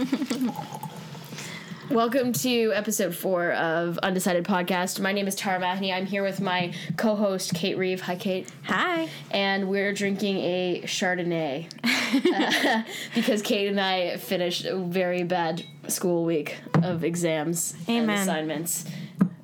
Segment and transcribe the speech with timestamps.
[1.90, 4.98] Welcome to episode four of Undecided Podcast.
[4.98, 5.92] My name is Tara Mahoney.
[5.92, 8.00] I'm here with my co-host Kate Reeve.
[8.02, 8.50] Hi, Kate.
[8.64, 9.10] Hi.
[9.30, 12.82] And we're drinking a Chardonnay uh,
[13.14, 18.86] because Kate and I finished a very bad school week of exams and assignments.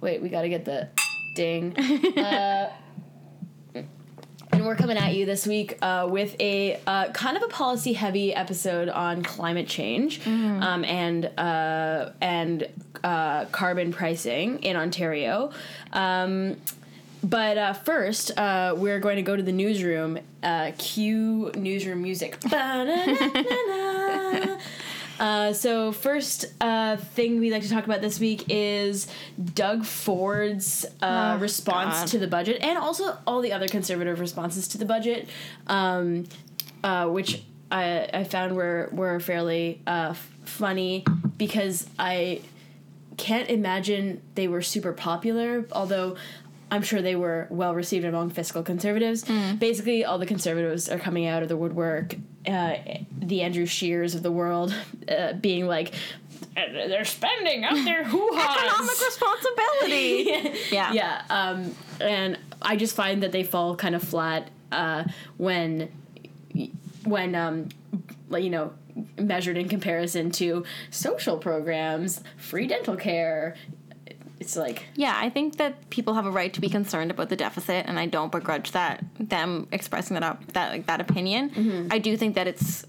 [0.01, 0.89] Wait, we got to get the
[1.35, 1.77] ding.
[2.17, 2.73] Uh,
[4.67, 8.35] we're coming at you this week uh, with a uh, kind of a policy heavy
[8.35, 12.69] episode on climate change um, and uh, and
[13.05, 15.53] uh, carbon pricing in Ontario.
[15.93, 16.57] Um,
[17.23, 20.19] but uh, first, uh, we're going to go to the newsroom.
[20.43, 22.39] Uh, cue newsroom music.
[25.19, 29.07] Uh, so first uh, thing we like to talk about this week is
[29.55, 32.09] Doug Ford's uh, Oh, response God.
[32.09, 35.29] to the budget, and also all the other conservative responses to the budget,
[35.69, 36.25] um,
[36.85, 41.05] uh, which I, I found were were fairly uh, f- funny
[41.39, 42.43] because I
[43.17, 46.17] can't imagine they were super popular, although
[46.71, 49.25] I'm sure they were well received among fiscal conservatives.
[49.59, 52.17] Basically, all the conservatives are coming out of the woodwork.
[52.47, 52.77] Uh,
[53.19, 54.75] the Andrew Scheers of the world
[55.09, 55.95] uh, being like,
[56.57, 60.55] "Uh, they're spending out their hoo Economic responsibility.
[60.71, 60.93] yeah.
[60.93, 65.05] yeah, um, and I just find that they fall kind of flat uh,
[65.37, 65.91] when
[67.05, 67.69] when um,
[68.31, 68.73] you know
[69.19, 73.57] measured in comparison to social programs, free dental care.
[74.39, 77.37] It's like Yeah, I think that people have a right to be concerned about the
[77.37, 81.51] deficit, and I don't begrudge that them expressing that up that like that opinion.
[81.51, 81.89] Mm-hmm.
[81.91, 82.87] I do think that it's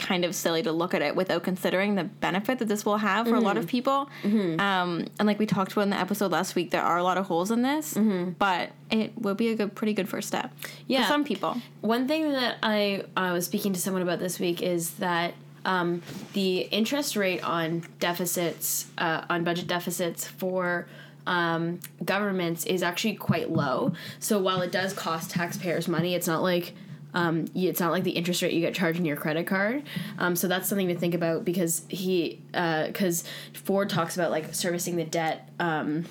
[0.00, 3.28] kind of silly to look at it without considering the benefit that this will have
[3.28, 3.70] for a lot of mm-hmm.
[3.70, 4.10] people.
[4.22, 4.58] Mm-hmm.
[4.58, 7.18] Um, and like we talked about in the episode last week, there are a lot
[7.18, 7.96] of holes in this,
[8.38, 10.52] but it will be a good, pretty good first step.
[10.86, 11.02] Yeah.
[11.02, 11.60] for some people.
[11.82, 15.34] One thing that I I was speaking to someone about this week is that
[15.64, 20.86] um, the interest rate on deficits uh, on budget deficits for
[21.26, 23.92] um, governments is actually quite low.
[24.18, 26.74] So while it does cost taxpayers money, it's not like
[27.12, 29.82] um, it's not like the interest rate you get charged in your credit card.
[30.18, 34.96] Um, so that's something to think about because he because Ford talks about like servicing
[34.96, 35.48] the debt.
[35.58, 36.04] Um,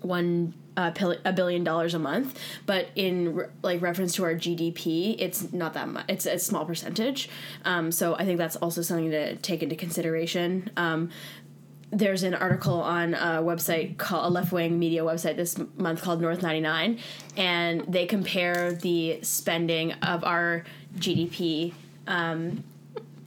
[0.00, 4.34] one uh, pil- a billion dollars a month, but in re- like reference to our
[4.34, 6.04] GDP, it's not that much.
[6.08, 7.28] It's a small percentage.
[7.64, 10.70] Um, so I think that's also something to take into consideration.
[10.76, 11.10] Um,
[11.90, 16.20] there's an article on a website called a left wing media website this month called
[16.20, 16.98] North 99,
[17.36, 20.64] and they compare the spending of our
[20.98, 21.72] GDP,
[22.08, 22.64] um,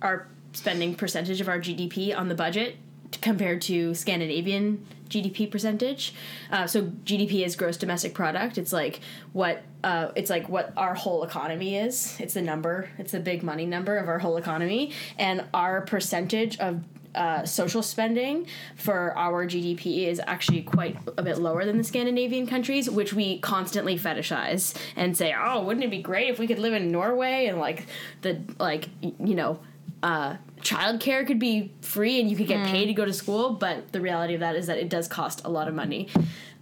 [0.01, 2.75] our spending percentage of our GDP on the budget
[3.21, 6.13] compared to Scandinavian GDP percentage.
[6.51, 8.57] Uh, so GDP is gross domestic product.
[8.57, 8.99] It's like
[9.33, 12.17] what uh, it's like what our whole economy is.
[12.19, 12.89] It's the number.
[12.97, 16.83] It's the big money number of our whole economy, and our percentage of
[17.17, 18.45] uh, social spending
[18.75, 23.39] for our GDP is actually quite a bit lower than the Scandinavian countries, which we
[23.39, 27.47] constantly fetishize and say, "Oh, wouldn't it be great if we could live in Norway
[27.47, 27.87] and like
[28.21, 29.59] the like you know."
[30.03, 33.91] Uh, childcare could be free and you could get paid to go to school, but
[33.91, 36.07] the reality of that is that it does cost a lot of money.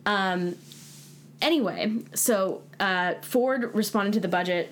[0.06, 0.56] Um,
[1.41, 4.72] anyway, so uh, Ford responded to the budget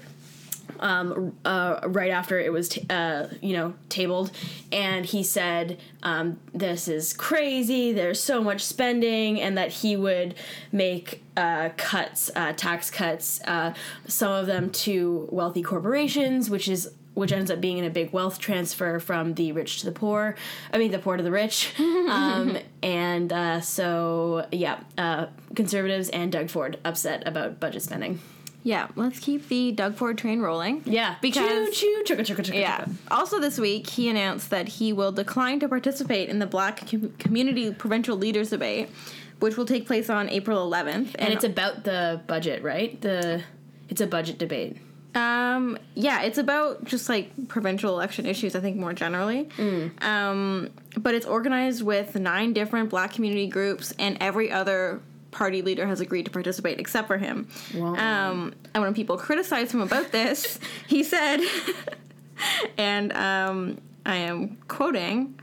[0.80, 4.32] um, uh, right after it was, t- uh, you know, tabled,
[4.72, 7.94] and he said, um, "This is crazy.
[7.94, 10.36] There's so much spending, and that he would
[10.72, 13.74] make uh, cuts, uh, tax cuts, uh,
[14.08, 18.12] some of them to wealthy corporations, which is." Which ends up being in a big
[18.12, 20.36] wealth transfer from the rich to the poor.
[20.74, 21.72] I mean, the poor to the rich.
[21.80, 28.20] um, and uh, so, yeah, uh, conservatives and Doug Ford upset about budget spending.
[28.64, 30.82] Yeah, let's keep the Doug Ford train rolling.
[30.86, 32.54] Yeah, Because- choo choo chugga chugga chugga.
[32.60, 32.86] Yeah.
[33.12, 37.14] Also, this week, he announced that he will decline to participate in the Black com-
[37.20, 38.90] Community Provincial Leaders Debate,
[39.40, 41.16] which will take place on April 11th.
[41.20, 43.00] and it's about the budget, right?
[43.02, 43.44] The
[43.90, 44.78] it's a budget debate.
[45.16, 49.48] Um, yeah, it's about just like provincial election issues, I think, more generally.
[50.02, 55.02] Um, but it's organized with nine different Black community groups, and every other
[55.32, 57.48] party leader has agreed to participate except for him.
[57.76, 57.96] Wow.
[57.96, 61.42] Um, and when people criticize him about this, he said,
[62.78, 65.40] and um, I am quoting,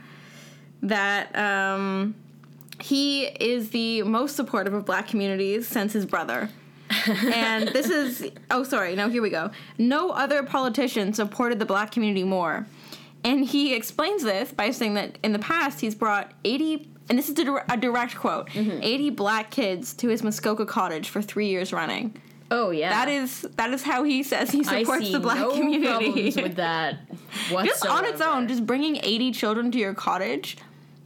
[0.82, 2.14] that um,
[2.80, 6.48] he is the most supportive of black communities since his brother.
[7.08, 9.50] And this is, oh, sorry, no, here we go.
[9.78, 12.66] No other politician supported the black community more.
[13.24, 17.28] And he explains this by saying that in the past he's brought 80 and this
[17.28, 18.82] is a, a direct quote Mm-hmm.
[18.82, 22.14] 80 black kids to his Muskoka cottage for three years running.
[22.50, 22.90] Oh yeah.
[22.90, 26.10] That is that is how he says he supports the black no community.
[26.10, 26.98] problems with that.
[27.50, 27.64] Whatsoever.
[27.66, 30.56] just on its own, just bringing 80 children to your cottage.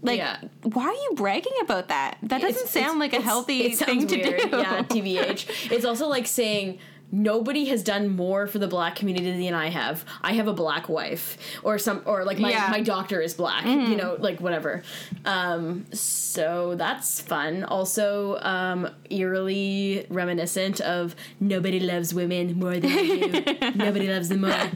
[0.05, 0.37] Like, Yeah.
[0.63, 2.19] why are you bragging about that?
[2.23, 4.51] That doesn't It's- sound it's- like a healthy thing to weird.
[4.51, 4.57] do.
[4.59, 5.73] Yeah, TBH.
[5.73, 6.79] It's also like saying
[7.13, 10.05] nobody has done more for the black community than I have.
[10.23, 12.63] I have a black wife, or some, or like my Yeah.
[12.63, 12.71] Mm-hmm.
[12.73, 13.65] my doctor is black.
[13.65, 14.83] You know, like whatever.
[15.25, 17.65] Um, so that's fun.
[17.65, 23.71] Also, um, eerily reminiscent of nobody loves women more than I do.
[23.77, 24.71] nobody loves them more.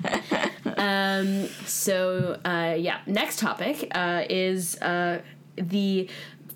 [0.76, 5.20] Um, so uh, yeah, next topic uh, is uh,
[5.56, 6.08] the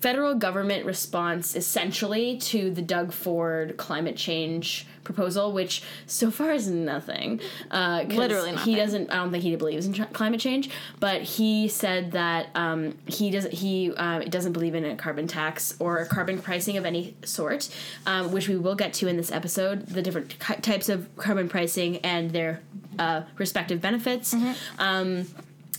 [0.03, 6.67] federal government response essentially to the Doug Ford climate change proposal, which so far is
[6.67, 7.39] nothing.
[7.71, 9.09] Uh, Literally He doesn't.
[9.09, 10.69] I don't think he believes in climate change,
[10.99, 13.53] but he said that um, he doesn't.
[13.53, 17.69] He uh, doesn't believe in a carbon tax or a carbon pricing of any sort,
[18.05, 19.87] um, which we will get to in this episode.
[19.87, 22.61] The different types of carbon pricing and their
[22.99, 24.35] uh, respective benefits.
[24.77, 25.27] Um,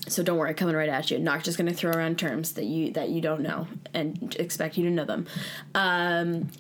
[0.06, 1.18] so don't worry, coming right at you.
[1.18, 4.76] Not just going to throw around terms that you that you don't know and expect
[4.76, 5.26] you to know them.
[5.74, 6.50] Um,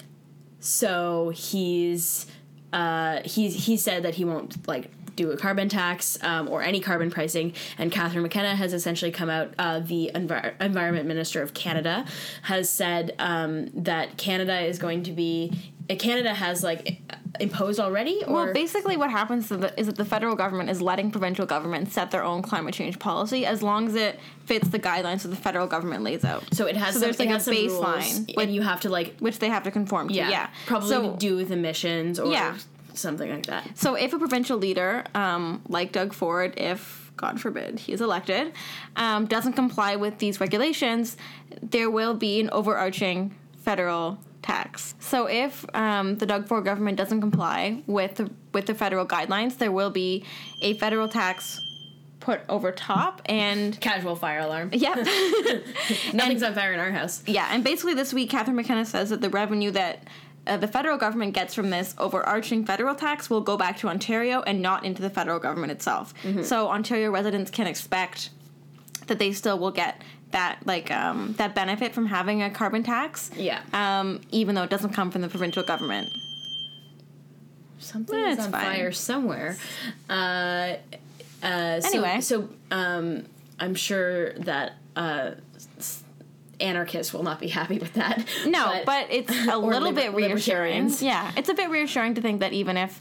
[0.60, 2.26] so he's
[2.72, 6.80] uh, he's he said that he won't like do a carbon tax um, or any
[6.80, 7.52] carbon pricing.
[7.78, 9.54] And Catherine McKenna has essentially come out.
[9.58, 12.04] Uh, the Envir- Environment Minister of Canada
[12.42, 15.72] has said um, that Canada is going to be.
[15.98, 16.98] Canada has like
[17.40, 21.46] imposed already, or Well, basically, what happens is that the federal government is letting provincial
[21.46, 25.28] governments set their own climate change policy as long as it fits the guidelines that
[25.28, 26.44] the federal government lays out.
[26.54, 28.88] so it has so some, there's like a some rules, baseline, and you have to
[28.88, 30.14] like which they have to conform to.
[30.14, 32.56] yeah, Yeah, probably So, do with emissions or Yeah.
[32.94, 33.76] something like that.
[33.76, 38.52] So if a provincial leader, um, like Doug Ford, if God forbid he is elected,
[38.96, 41.16] um, doesn't comply with these regulations,
[41.62, 44.94] there will be an overarching federal tax.
[45.00, 49.58] So if um, the Doug Ford government doesn't comply with the, with the federal guidelines,
[49.58, 50.24] there will be
[50.60, 51.60] a federal tax
[52.20, 53.80] put over top and.
[53.80, 54.70] Casual fire alarm.
[54.72, 54.96] Yep.
[56.12, 57.22] Nothing's on fire in our house.
[57.26, 60.06] Yeah, and basically this week, Catherine McKenna says that the revenue that
[60.46, 64.42] uh, the federal government gets from this overarching federal tax will go back to Ontario
[64.42, 66.12] and not into the federal government itself.
[66.42, 68.28] So Ontario residents can expect
[69.06, 70.02] that they still will get
[70.34, 73.30] that like um, that benefit from having a carbon tax.
[73.36, 73.60] Yeah.
[73.72, 76.08] Um, even though it doesn't come from the provincial government.
[77.78, 78.64] Something Eh, is on fine.
[78.64, 79.56] fire somewhere.
[80.10, 80.74] Uh,
[81.42, 82.20] uh, so, Anyway.
[82.20, 83.24] so um,
[83.60, 85.32] I'm sure that uh,
[86.60, 88.24] anarchists will not be happy with that.
[88.46, 90.90] No, but, it's a little liber- bit reassuring.
[91.00, 93.00] Yeah, it's a bit reassuring to think that even if,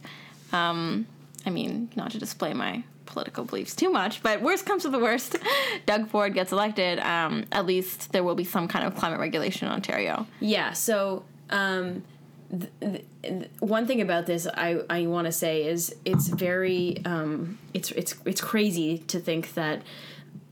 [0.51, 1.07] um,
[1.45, 2.83] I mean, not to display my
[3.13, 5.37] political beliefs too much, but worst comes to the worst,
[5.85, 9.67] Doug Ford gets elected, um, at least there will be some kind of climate regulation
[9.67, 10.27] in Ontario.
[10.39, 10.73] Yeah.
[10.73, 12.03] So um,
[12.49, 16.97] th- th- th- one thing about this, I, I want to say is it's very
[17.05, 19.83] um, it's it's it's crazy to think that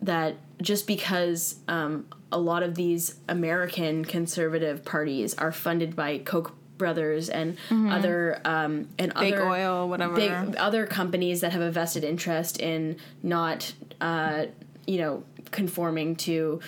[0.02, 6.54] that just because um, a lot of these American conservative parties are funded by Koch
[6.82, 10.16] brothers and other um, and Big other oil, whatever.
[10.16, 14.46] big other companies that have a vested interest in not uh,
[14.88, 16.60] you know conforming to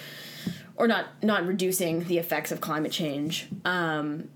[0.75, 4.29] or not not reducing the effects of climate change um,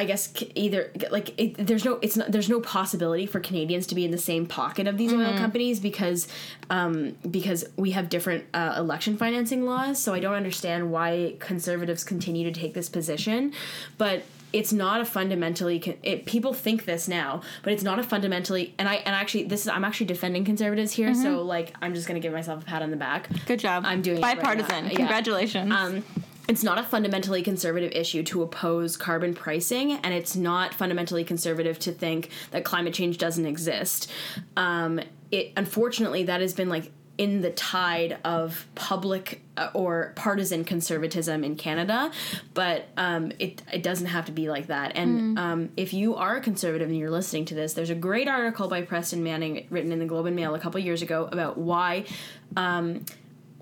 [0.00, 3.94] I guess either like it, there's no it's not there's no possibility for Canadians to
[3.94, 6.26] be in the same pocket of these oil companies because
[6.70, 10.02] um, because we have different uh, election financing laws.
[10.02, 13.52] So I don't understand why conservatives continue to take this position,
[13.98, 14.22] but
[14.54, 18.88] it's not a fundamentally it, people think this now, but it's not a fundamentally and
[18.88, 22.20] I and actually this is I'm actually defending conservatives here, so like I'm just gonna
[22.20, 23.28] give myself a pat on the back.
[23.44, 23.84] Good job.
[23.84, 24.86] I'm doing it right bipartisan.
[24.86, 24.94] Yeah.
[24.94, 25.70] Congratulations.
[25.70, 26.02] Um,
[26.50, 31.78] it's not a fundamentally conservative issue to oppose carbon pricing, and it's not fundamentally conservative
[31.78, 34.10] to think that climate change doesn't exist.
[34.56, 40.64] Um, it unfortunately that has been like in the tide of public uh, or partisan
[40.64, 42.10] conservatism in Canada,
[42.52, 44.96] but um, it it doesn't have to be like that.
[44.96, 48.26] And um, if you are a conservative and you're listening to this, there's a great
[48.26, 51.58] article by Preston Manning written in the Globe and Mail a couple years ago about
[51.58, 52.06] why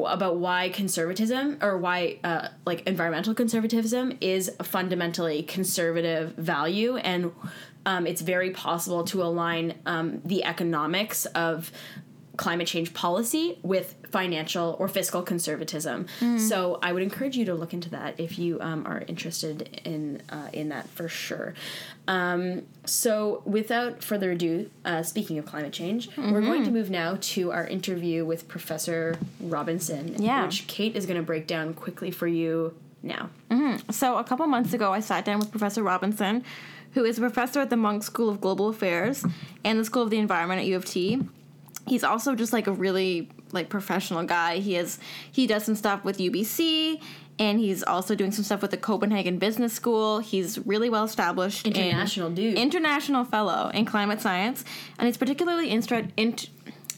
[0.06, 7.32] about why conservatism or why uh, like environmental conservatism is a fundamentally conservative value and
[7.86, 11.72] um, it's very possible to align um, the economics of
[12.38, 16.06] climate change policy with financial or fiscal conservatism.
[16.38, 20.22] So I would encourage you to look into that if you um, are interested in
[20.30, 21.52] uh, in that for sure.
[22.06, 27.18] Um, so without further ado, uh, speaking of climate change, we're going to move now
[27.20, 30.46] to our interview with Professor Robinson, Yeah.
[30.46, 33.28] which Kate is going to break down quickly for you now.
[33.90, 36.44] So a couple months ago, I sat down with Professor Robinson,
[36.92, 39.24] who is a professor at the Munk School of Global Affairs
[39.64, 41.20] and the School of the Environment at U of T.
[41.88, 44.58] He's also just like a really like professional guy.
[44.58, 44.98] He is
[45.30, 47.00] he does some stuff with UBC
[47.40, 50.18] and he's also doing some stuff with the Copenhagen Business School.
[50.18, 52.58] He's really well established in- International dude.
[52.58, 54.64] international fellow in climate science,
[54.98, 56.48] and he's particularly instra- int-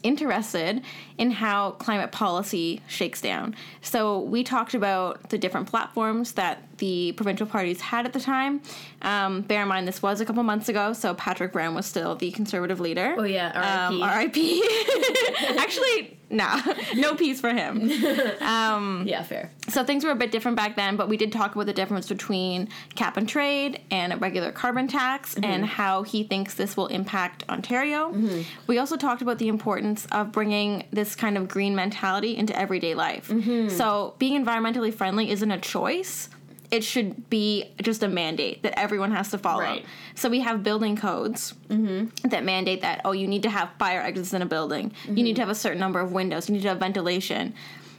[0.03, 0.83] interested
[1.19, 3.55] in how climate policy shakes down.
[3.83, 8.63] So we talked about the different platforms that the provincial parties had at the time.
[9.03, 12.15] Um, bear in mind, this was a couple months ago, so Patrick Brown was still
[12.17, 13.15] the conservative leader.
[13.19, 14.63] Oh, yeah, Um, R.I.P..
[14.63, 15.59] R.I.P.
[15.59, 16.61] Actually, nah,
[16.95, 17.91] no peace for him.
[18.41, 19.51] Um, yeah, fair.
[19.69, 22.09] So things were a bit different back then, but we did talk about the difference
[22.09, 25.45] between cap and trade and a regular carbon tax mm-hmm.
[25.45, 28.13] and how he thinks this will impact Ontario.
[28.13, 28.43] Mm-hmm.
[28.67, 32.95] We also talked about the importance of bringing this kind of green mentality into everyday
[32.95, 33.29] life.
[33.29, 33.69] Mm-hmm.
[33.69, 36.29] So being environmentally friendly isn't a choice.
[36.71, 39.63] It should be just a mandate that everyone has to follow.
[39.63, 39.85] Right.
[40.15, 42.29] So we have building codes mm-hmm.
[42.29, 44.93] that mandate that oh you need to have fire exits in a building.
[45.05, 45.15] You mm-hmm.
[45.15, 46.49] need to have a certain number of windows.
[46.49, 47.55] You need to have ventilation.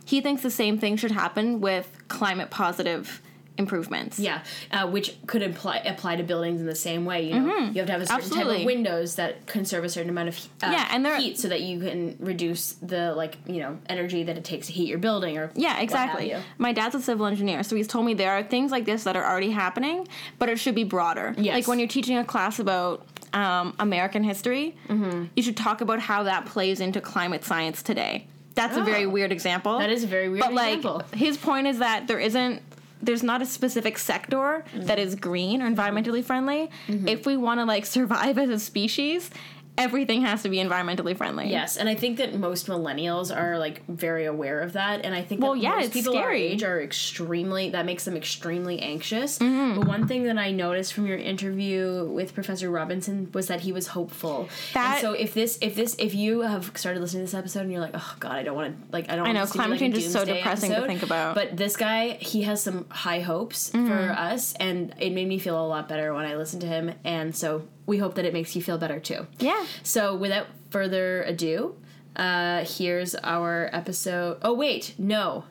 [0.06, 3.22] He thinks the same thing should happen with climate positive
[3.66, 4.40] improvements Yeah,
[4.72, 7.20] uh, which could apply apply to buildings in the same way.
[7.30, 10.10] You know, you have to have a certain type of windows that conserve a certain
[10.10, 13.60] amount of uh, Yeah, and they're- heat, so that you can reduce the like you
[13.64, 17.02] know energy that it takes to heat your building or yeah exactly my dad's a
[17.02, 20.08] civil engineer so he's told me there are things like this that are already happening
[20.40, 21.54] but it should be broader Yes.
[21.56, 25.26] like when you're teaching a class about um, american history Mm-hmm.
[25.36, 29.10] you should talk about how that plays into climate science today that's a very Oh.
[29.10, 30.82] weird example That is a very weird but like
[31.16, 32.62] his point is that there isn't
[33.02, 34.86] there's not a specific sector Mm-hmm.
[34.86, 39.30] that is green or environmentally friendly if we want to like survive as a species
[39.82, 43.86] everything has to be environmentally friendly Yes, and I think that most millennials are like
[43.88, 46.64] very aware of that, and I think Well, that yeah, most it's people our age
[46.64, 47.70] are extremely.
[47.72, 49.40] That makes them extremely anxious.
[49.40, 49.80] Mm-hmm.
[49.80, 53.72] But one thing that I noticed from your interview with Professor Robinson was that he
[53.72, 54.48] was hopeful.
[54.74, 57.62] That- and so if this, if this, if you have started listening to this episode
[57.62, 59.26] and you're like, oh god, I don't want to, like, I don't.
[59.26, 61.36] want know, this to be, climate like, change is so depressing to think about.
[61.36, 64.12] But this guy, he has some high hopes for Mm-hmm.
[64.18, 66.94] us, and it made me feel a lot better when I listened to him.
[67.04, 69.28] And so we hope that it makes you feel better too.
[69.40, 71.76] yeah So, without further ado,
[72.16, 74.38] uh, here's our episode.
[74.42, 75.44] Oh, wait, no.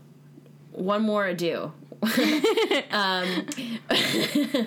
[0.73, 1.73] One more ado.
[2.91, 3.47] um,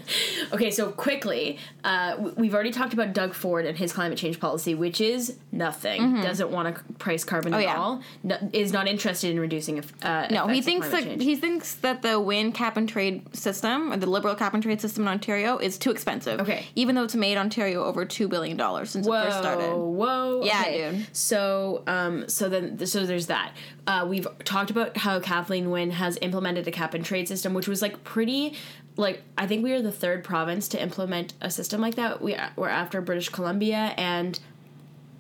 [0.53, 4.75] okay, so quickly, uh, we've already talked about Doug Ford and his climate change policy,
[4.75, 6.21] which is nothing.
[6.21, 7.69] Doesn't want to price carbon at Mm-hmm.
[7.69, 7.77] Oh, yeah.
[7.79, 8.01] all.
[8.23, 9.83] No, is not interested in reducing.
[10.01, 11.23] Uh, No, he thinks that change.
[11.23, 14.81] he thinks that the Wynne cap and trade system or the liberal cap and trade
[14.81, 16.39] system in Ontario is too expensive.
[16.41, 16.65] Okay.
[16.75, 19.73] even though it's made Ontario over two billion dollars since Whoa, it first started.
[19.75, 20.91] whoa, Yeah, okay.
[20.91, 21.07] dude.
[21.15, 23.51] So, um, so then, so there's that.
[23.85, 27.67] Uh, we've talked about how Kathleen Wynne has implemented a cap and trade system, which
[27.67, 28.55] was like pretty,
[28.97, 32.21] like I think we are the third province to implement a system like that.
[32.21, 34.39] We we're after British Columbia and.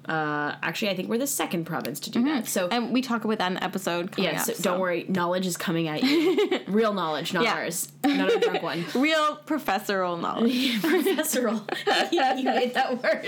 [0.07, 2.47] Uh, actually, I think we're the second province to do that.
[2.47, 4.13] So, And we talk about that in the episode.
[4.17, 5.05] Yes, up, so don't worry.
[5.07, 6.59] Knowledge is coming at you.
[6.67, 7.53] Real knowledge, not Yeah.
[7.55, 7.89] ours.
[8.05, 8.85] Not a drunk one.
[8.95, 11.65] Real professorial knowledge, Professorial.
[12.11, 13.23] you made that word.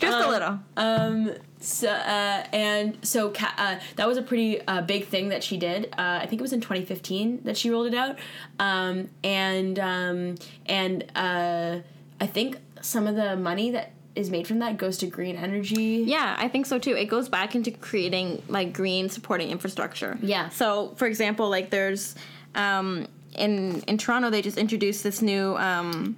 [0.00, 0.58] just a little.
[0.76, 5.56] Um, so, uh, and so uh, that was a pretty uh, big thing that she
[5.56, 5.86] did.
[5.98, 8.16] Uh, I think it was in 2015 that she rolled it out.
[8.58, 10.34] Um, and um,
[10.66, 11.78] and uh,
[12.20, 16.02] I think some of the money that is made from that goes to green energy.
[16.04, 16.96] Yeah, I think so too.
[16.96, 20.18] It goes back into creating like green supporting infrastructure.
[20.20, 20.48] Yeah.
[20.48, 22.16] So, for example, like there's
[22.56, 23.06] um,
[23.36, 26.16] in in Toronto they just introduced this new um,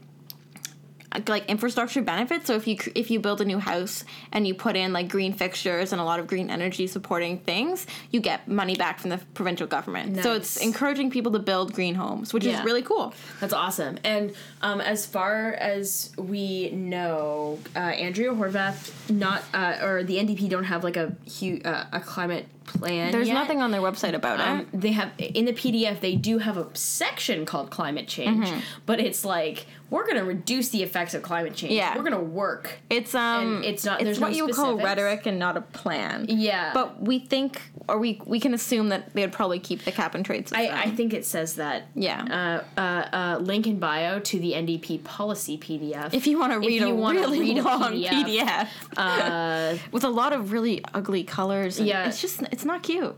[1.28, 2.46] like infrastructure benefits.
[2.46, 5.32] So if you if you build a new house and you put in like green
[5.32, 9.18] fixtures and a lot of green energy supporting things, you get money back from the
[9.34, 10.22] provincial government.
[10.22, 12.60] So it's encouraging people to build green homes, which Yeah.
[12.60, 13.12] is really cool.
[13.40, 13.98] That's awesome.
[14.04, 20.48] And um, as far as we know, uh, Andrea Horwath, not uh, or the NDP
[20.48, 23.12] don't have like a huge uh, a climate plan.
[23.12, 23.34] There's yet.
[23.34, 24.68] nothing on their website about Um, it.
[24.80, 26.00] they have in the PDF.
[26.00, 28.60] They do have a section called climate change, Mm-hmm.
[28.86, 31.72] but it's like we're going to reduce the effects of climate change.
[31.72, 31.96] Yeah.
[31.96, 32.78] we're going to work.
[32.88, 35.56] It's um, and it's not- It's there's what no you would call rhetoric and not
[35.56, 36.26] a plan.
[36.28, 40.14] Yeah, But we think, or we we can assume that they'd probably keep the cap
[40.14, 40.60] and trade system.
[40.72, 41.88] I, I think it says that.
[41.96, 42.62] Yeah.
[42.76, 42.82] Uh, uh,
[43.16, 46.14] uh, link in bio to the NDP policy PDF.
[46.14, 50.32] if you want to read a really read long PDF, PDF, uh, with a lot
[50.32, 52.06] of really ugly colors, and Yeah.
[52.06, 53.16] it's just it's not cute.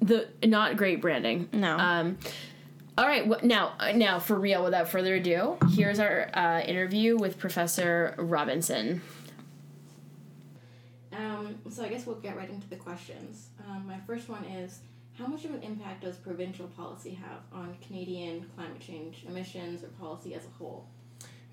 [0.00, 1.48] the not great branding.
[1.52, 1.76] No.
[1.76, 2.18] Um,
[2.98, 3.26] all right.
[3.26, 4.62] wh- Now, uh, now for real.
[4.64, 9.02] Without further ado, here's our uh, interview with Professor Robinson.
[11.12, 13.48] Um, so I guess we'll get right into the questions.
[13.68, 14.80] Um, my first one is,
[15.18, 19.88] how much of an impact does provincial policy have on Canadian climate change emissions or
[20.00, 20.86] policy as a whole?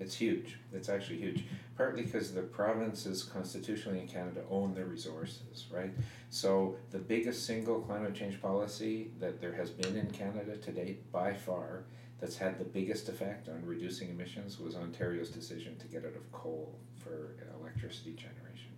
[0.00, 0.58] It's huge.
[0.72, 1.44] It's actually huge.
[1.76, 5.92] Partly because the provinces constitutionally in Canada own the resources, right?
[6.30, 11.10] So the biggest single climate change policy that there has been in Canada to date,
[11.12, 11.84] by far,
[12.20, 16.32] that's had the biggest effect on reducing emissions was Ontario's decision to get out of
[16.32, 18.70] coal for electricity generation.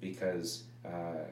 [0.00, 1.28] Because uh,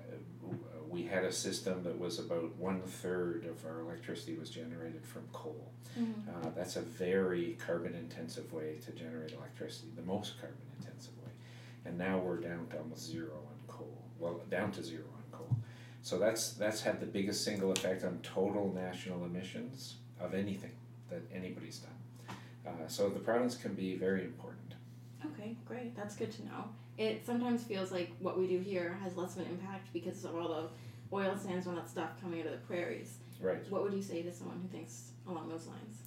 [0.89, 5.23] we had a system that was about one third of our electricity was generated from
[5.33, 5.71] coal.
[5.99, 11.33] Uh, that's a very carbon intensive way to generate electricity, the most carbon intensive way.
[11.85, 13.99] And now we're down to almost zero on coal.
[14.21, 15.57] Well, down to zero on coal.
[16.03, 20.73] So that's that's had the biggest single effect on total national emissions of anything
[21.11, 22.37] that anybody's done.
[22.67, 24.75] Uh, so the province can be very important.
[25.27, 25.97] Okay, great.
[25.97, 26.65] That's good to know.
[26.99, 30.35] It sometimes feels like what we do here has less of an impact because of
[30.35, 30.69] all the
[31.17, 33.19] oil sands and all that stuff coming out of the prairies.
[33.41, 33.59] Right.
[33.71, 36.03] What would you say to someone who thinks along those lines?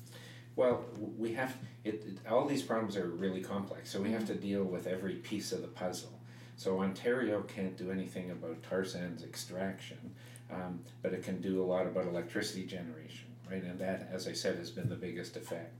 [0.57, 0.83] Well,
[1.17, 1.55] we have
[1.85, 2.17] it, it.
[2.29, 5.61] All these problems are really complex, so we have to deal with every piece of
[5.61, 6.19] the puzzle.
[6.57, 10.13] So Ontario can't do anything about tar sands extraction,
[10.51, 13.63] um, but it can do a lot about electricity generation, right?
[13.63, 15.73] And that, as I said, has been the biggest effect.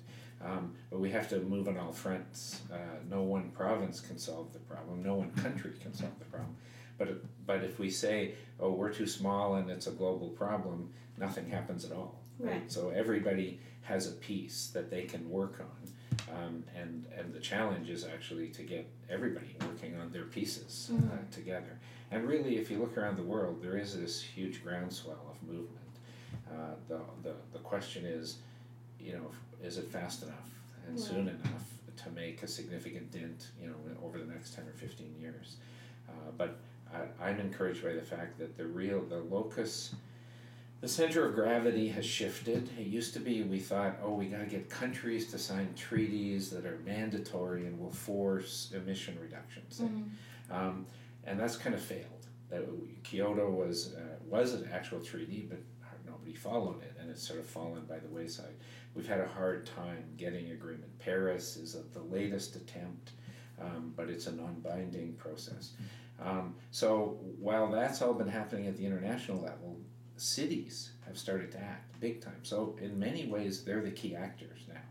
[0.45, 2.62] Um, but we have to move on all fronts.
[2.71, 2.77] Uh,
[3.10, 5.03] no one province can solve the problem.
[5.03, 6.55] No one country can solve the problem.
[6.98, 11.50] But but if we say, oh, we're too small and it's a global problem, nothing
[11.50, 12.19] happens at all.
[12.39, 12.71] Right.
[12.71, 17.89] So everybody has a piece that they can work on, um, and and the challenge
[17.89, 21.79] is actually to get everybody working on their pieces uh, together.
[22.12, 25.77] And really, if you look around the world, there is this huge groundswell of movement.
[26.50, 28.38] Uh, the, the the question is,
[29.00, 29.31] you know,
[29.63, 30.50] is it fast enough
[30.88, 31.65] and soon enough
[32.03, 35.58] to make a significant dent, you know, over the next ten or fifteen years?
[36.10, 36.58] Uh, but
[36.93, 39.95] I, I'm encouraged by the fact that the real the locus
[40.82, 42.67] the center of gravity has shifted.
[42.80, 46.50] It used to be we thought, oh, we got to get countries to sign treaties
[46.50, 49.80] that are mandatory and will force emission reductions.
[50.50, 50.88] Um,
[51.24, 52.26] and that's kind of failed.
[52.50, 52.63] That
[53.04, 55.60] Kyoto was uh, was an actual treaty, but
[56.06, 58.56] nobody followed it, it's sort of fallen by the wayside.
[58.95, 60.97] We've had a hard time getting agreement.
[61.00, 63.12] Paris is a, the latest attempt,
[63.62, 65.74] um, but it's a non-binding process.
[66.24, 69.78] Um, so while that's all been happening at the international level,
[70.17, 72.43] cities have started to act big time.
[72.43, 74.82] So in many ways, they're the key actors now.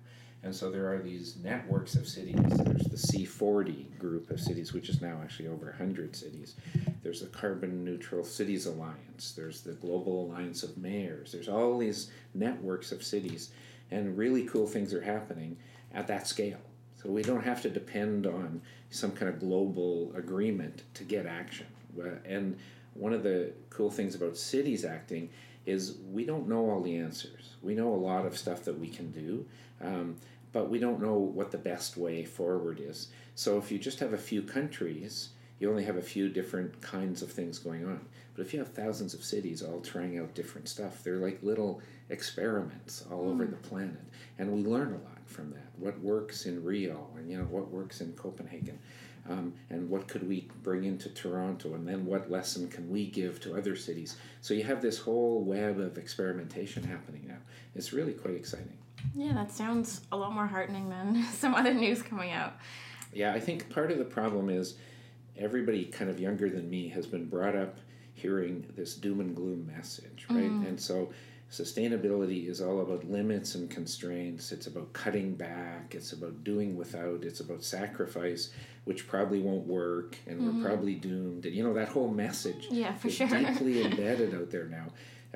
[0.42, 2.36] And so there are these networks of cities.
[2.36, 6.54] There's the C40 group of cities, which is now actually over 100 cities.
[7.02, 9.32] There's the Carbon Neutral Cities Alliance.
[9.36, 11.32] There's the Global Alliance of Mayors.
[11.32, 13.50] There's all these networks of cities,
[13.90, 15.58] and really cool things are happening
[15.92, 16.60] at that scale.
[17.02, 21.66] So we don't have to depend on some kind of global agreement to get action.
[22.24, 22.58] And
[22.94, 25.28] one of the cool things about cities acting
[25.66, 27.56] is we don't know all the answers.
[27.62, 29.46] We know a lot of stuff that we can do,
[29.80, 30.16] um,
[30.52, 33.08] but we don't know what the best way forward is.
[33.34, 37.22] So if you just have a few countries, you only have a few different kinds
[37.22, 38.00] of things going on.
[38.34, 41.82] But if you have thousands of cities all trying out different stuff, they're like little
[42.08, 44.00] experiments all over the planet,
[44.38, 45.68] and we learn a lot from that.
[45.76, 48.78] What works in Rio, and you know what works in Copenhagen,
[49.28, 53.40] um, and what could we bring into Toronto, and then what lesson can we give
[53.42, 54.16] to other cities?
[54.40, 57.38] So you have this whole web of experimentation happening now.
[57.74, 58.79] It's really quite exciting.
[59.14, 62.54] Yeah, that sounds a lot more heartening than some other news coming out.
[63.12, 64.74] Yeah, I think part of the problem is
[65.36, 67.78] everybody kind of younger than me has been brought up
[68.14, 70.44] hearing this doom and gloom message, right?
[70.44, 70.66] Mm-hmm.
[70.66, 71.10] And so
[71.50, 74.52] sustainability is all about limits and constraints.
[74.52, 75.94] It's about cutting back.
[75.94, 77.24] It's about doing without.
[77.24, 78.50] It's about sacrifice,
[78.84, 80.64] which probably won't work, and we're mm-hmm.
[80.64, 81.46] probably doomed.
[81.46, 83.28] And you know that whole message Yeah, for is sure.
[83.28, 84.86] deeply embedded out there now.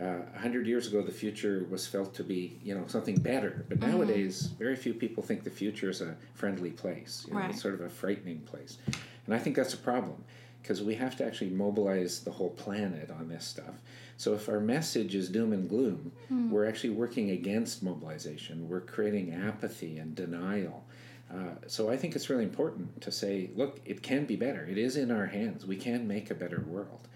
[0.00, 3.64] Uh, a hundred years ago, the future was felt to be, you know, something better.
[3.68, 7.24] But nowadays, very few people think the future is a friendly place.
[7.28, 7.50] You know, Right.
[7.50, 8.78] It's sort of a frightening place,
[9.26, 10.24] and I think that's a problem.
[10.62, 13.74] because we have to actually mobilize the whole planet on this stuff.
[14.16, 16.10] So if our message is doom and gloom,
[16.50, 18.66] we're actually working against mobilization.
[18.66, 20.86] We're creating apathy and denial.
[21.34, 24.64] Uh, so I think it's really important to say, look, it can be better.
[24.64, 25.66] It is in our hands.
[25.66, 27.08] We can make a better world,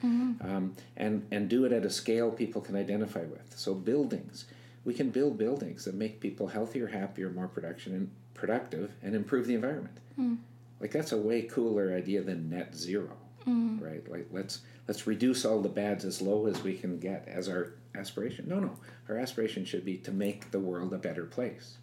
[0.43, 3.57] um, and and do it at a scale people can identify with.
[3.57, 4.47] So buildings,
[4.85, 9.47] we can build buildings that make people healthier, happier, more production and productive, and improve
[9.47, 9.99] the environment.
[10.81, 13.17] Like that's a way cooler idea than net 0
[13.81, 14.09] right?
[14.11, 17.75] Like let's let's reduce all the bads as low as we can get as our
[17.95, 18.49] aspiration.
[18.49, 18.73] No, no,
[19.09, 21.79] our aspiration should be to make the world a better place.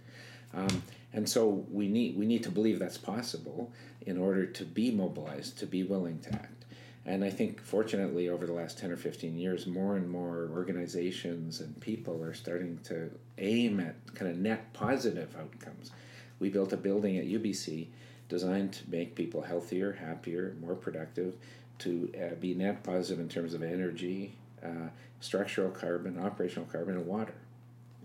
[0.53, 0.83] Um,
[1.15, 3.71] and so we need we need to believe that's possible
[4.05, 6.65] in order to be mobilized, to be willing to act.
[7.05, 11.61] And I think, fortunately, over the last 10 or 15 years, more and more organizations
[11.61, 15.91] and people are starting to aim at kind of net positive outcomes.
[16.39, 17.87] We built a building at UBC
[18.27, 21.35] designed to make people healthier, happier, more productive,
[21.79, 24.89] to uh, be net positive in terms of energy, uh,
[25.21, 27.35] structural carbon, operational carbon, and water.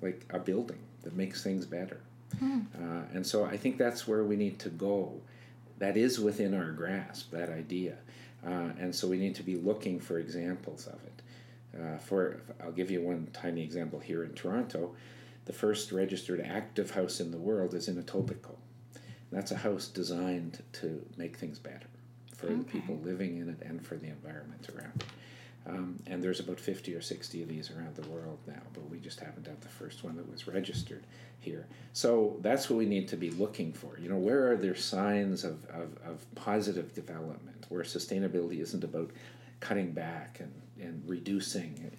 [0.01, 2.01] Like a building that makes things better.
[2.43, 5.21] Uh, and so I think that's where we need to go.
[5.79, 7.97] That is within our grasp, that idea.
[8.47, 11.23] Uh, and so we need to be looking for examples of it.
[11.81, 14.95] Uh, for I'll give you one tiny example here in Toronto.
[15.45, 18.57] The first registered active house in the world is in Etobicoke.
[19.33, 21.87] That's a house designed to make things better
[22.37, 25.05] for the people living in it and for the environment around it.
[25.67, 28.99] Um, and there's about 50 or 60 of these around the world now, but we
[28.99, 31.05] just haven't had the first one that was registered
[31.39, 31.67] here.
[31.93, 33.99] So that's what we need to be looking for.
[33.99, 39.11] You know, where are there signs of, of, of positive development where sustainability isn't about
[39.61, 41.91] cutting back and, and reducing,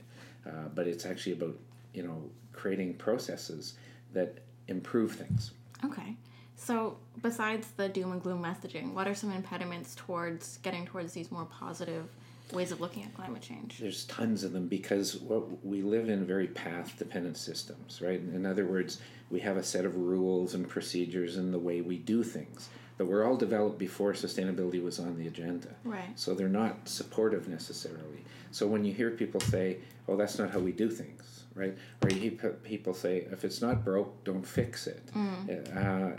[0.46, 1.56] uh, but it's actually about,
[1.94, 3.76] you know, creating processes
[4.14, 5.52] that improve things.
[5.86, 6.16] Okay.
[6.56, 11.32] So, besides the doom and gloom messaging, what are some impediments towards getting towards these
[11.32, 12.08] more positive
[12.54, 13.78] ways of looking at climate change?
[13.80, 18.20] There's tons of them because what we live in very path dependent systems, right?
[18.20, 21.98] In other words, we have a set of rules and procedures and the way we
[21.98, 25.70] do things that were all developed before sustainability was on the agenda.
[25.84, 26.18] Right.
[26.20, 28.24] So they're not supportive necessarily.
[28.52, 31.78] So when you hear people say, "Oh, that's not how we do things," right?
[32.02, 32.32] Or pe-
[32.64, 36.14] people say, "If it's not broke, don't fix it," uh, uh,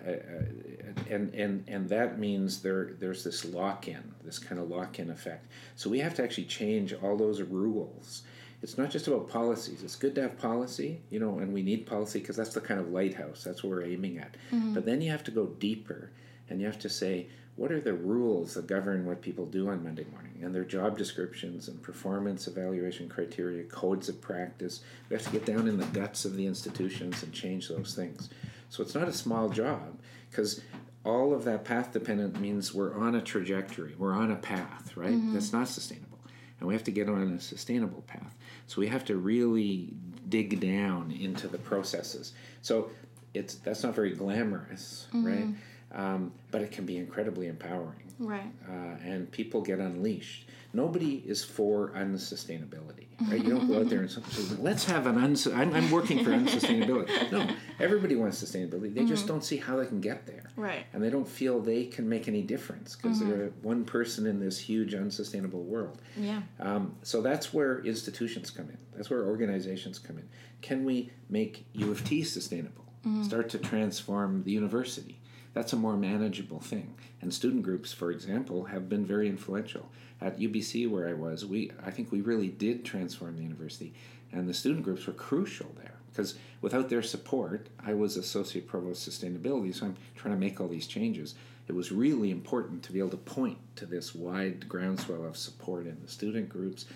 [1.11, 5.11] and and and that means there there's this lock in, this kind of lock in
[5.11, 5.47] effect.
[5.77, 8.23] So we have to actually change all those rules.
[8.63, 9.83] It's not just about policies.
[9.83, 12.79] It's good to have policy, you know, and we need policy because that's the kind
[12.79, 13.43] of lighthouse.
[13.43, 14.37] That's what we're aiming at.
[14.75, 16.11] But then you have to go deeper,
[16.49, 19.85] and you have to say, what are the rules that govern what people do on
[19.85, 24.81] Monday morning and their job descriptions and performance evaluation criteria, codes of practice.
[25.09, 28.31] We have to get down in the guts of the institutions and change those things.
[28.71, 29.99] So it's not a small job
[30.31, 30.63] because
[31.05, 35.13] all of that path dependent means we're on a trajectory, we're on a path, right?
[35.13, 35.35] Mm-hmm.
[35.35, 36.19] That's not sustainable.
[36.59, 38.35] And we have to get on a sustainable path.
[38.67, 39.93] So we have to really
[40.29, 42.33] dig down into the processes.
[42.63, 42.91] So
[43.35, 45.41] it's that's not very glamorous, right?
[45.41, 45.53] Mm-hmm.
[45.95, 48.51] Um, but it can be incredibly empowering Right.
[48.69, 50.47] uh, and people get unleashed.
[50.75, 53.43] Nobody is for unsustainability, right?
[53.45, 54.23] You don't go out there and say,
[54.59, 57.31] "Let's have an uns." I'm, I'm working for unsustainability.
[57.31, 57.47] No,
[57.79, 58.95] everybody wants sustainability.
[58.95, 60.87] They just don't see how they can get there, Right.
[60.95, 64.59] and they don't feel they can make any difference because they're one person in this
[64.59, 66.01] huge unsustainable world.
[66.17, 66.41] Yeah.
[66.59, 68.79] Um, so that's where institutions come in.
[68.97, 70.29] That's where organizations come in.
[70.63, 72.85] Can we make U of T sustainable?
[73.25, 75.19] Start to transform the university.
[75.55, 76.95] That's a more manageable thing.
[77.21, 79.91] And student groups, for example, have been very influential.
[80.21, 83.93] At UBC, where I was, we I think we really did transform the university,
[84.33, 89.09] and the student groups were crucial there because without their support, I was associate provost
[89.09, 91.35] sustainability, so I'm trying to make all these changes.
[91.69, 95.87] It was really important to be able to point to this wide groundswell of support
[95.87, 96.87] in the student groups,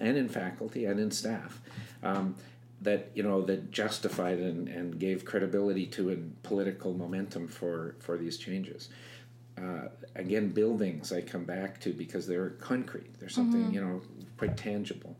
[0.00, 1.60] and in faculty and in staff.
[2.02, 2.34] Um,
[2.84, 8.16] that you know that justified and, and gave credibility to and political momentum for for
[8.16, 8.90] these changes.
[9.58, 13.18] Uh, again, buildings I come back to because they're concrete.
[13.18, 14.00] They're something you know
[14.36, 15.16] quite tangible.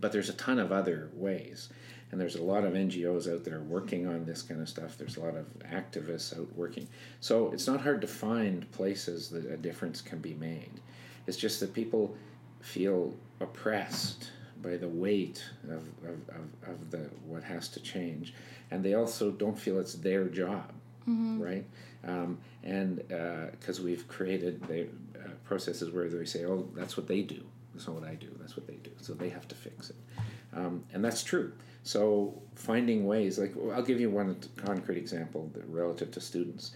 [0.00, 1.70] But there's a ton of other ways,
[2.10, 4.96] and there's a lot of NGOs out there working on this kind of stuff.
[4.96, 6.88] There's a lot of activists out working.
[7.20, 10.80] So it's not hard to find places that a difference can be made.
[11.26, 12.16] It's just that people
[12.60, 14.30] feel oppressed
[14.62, 18.34] by the weight of, of, of, of the what has to change,
[18.70, 20.72] and they also don't feel it's their job,
[21.40, 21.64] right?
[22.04, 23.02] Um, and
[23.52, 24.82] because we've created the
[25.18, 27.42] uh, processes where they say, "Oh, that's what they do.
[27.74, 28.28] That's not what I do.
[28.40, 29.96] That's what they do." So they have to fix it,
[30.54, 31.52] um, and that's true.
[31.82, 36.72] So finding ways, like I'll give you one concrete example that- relative to students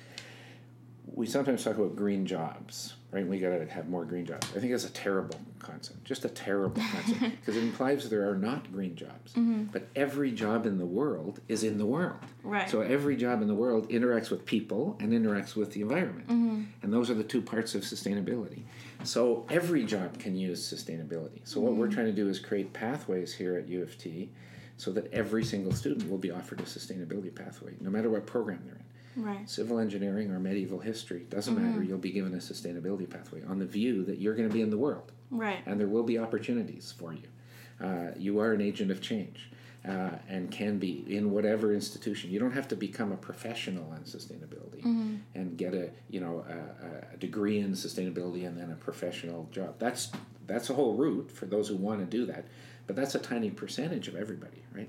[1.15, 3.27] we sometimes talk about green jobs, right?
[3.27, 4.47] We got to have more green jobs.
[4.57, 8.37] I think that's a terrible concept, just a terrible concept, because it implies there are
[8.37, 9.33] not green jobs.
[9.33, 9.65] Mm-hmm.
[9.65, 12.21] But every job in the world is in the world.
[12.43, 12.69] Right.
[12.69, 16.29] So every job in the world interacts with people and interacts with the environment.
[16.29, 16.63] Mm-hmm.
[16.83, 18.63] And those are the two parts of sustainability.
[19.05, 21.41] So every job can use sustainability.
[21.45, 21.95] So what we're mm-hmm.
[21.95, 24.31] trying to do is create pathways here at U of T
[24.79, 28.61] so that every single student will be offered a sustainability pathway, no matter what program
[28.65, 28.83] they're in
[29.17, 29.49] Right.
[29.49, 31.71] civil engineering or medieval history doesn't Mm-hmm.
[31.71, 34.63] matter you'll be given a sustainability pathway on the view that you're going to be
[34.63, 35.59] in the world Right.
[35.67, 37.23] and there will be opportunities for you
[37.85, 39.51] uh, you are an agent of change
[39.87, 43.99] uh, and can be in whatever institution you don't have to become a professional on
[44.05, 45.15] sustainability Mm-hmm.
[45.35, 49.75] and get a you know a, a degree in sustainability and then a professional job
[49.79, 50.11] that's
[50.47, 52.47] that's a whole route for those who want to do that
[52.89, 54.89] but that's a tiny percentage of everybody right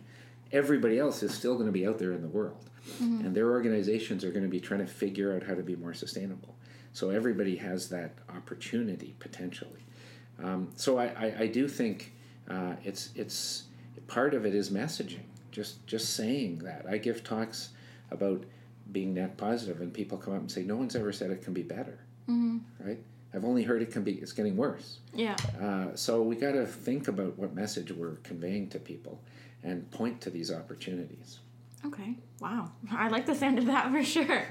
[0.52, 4.24] everybody else is still going to be out there in the world and their organizations
[4.24, 6.56] are going to be trying to figure out how to be more sustainable.
[6.93, 9.86] So everybody has that opportunity potentially.
[10.43, 12.13] Um, so I, I, I do think
[12.50, 13.63] uh, it's it's
[14.08, 15.24] part of it is messaging.
[15.52, 16.86] Just just saying that.
[16.89, 17.69] I give talks
[18.12, 18.43] about
[18.91, 21.54] being net positive and people come up and say no one's ever said it can
[21.54, 22.00] be better.
[22.80, 23.00] Right?
[23.34, 25.00] I've only heard it can be it's getting worse.
[25.13, 25.36] Yeah.
[25.62, 29.19] uh, so we got to think about what message we're conveying to people
[29.63, 31.39] and point to these opportunities
[31.86, 32.15] Okay.
[32.39, 32.72] Wow.
[32.91, 34.48] I like the sound of that for sure.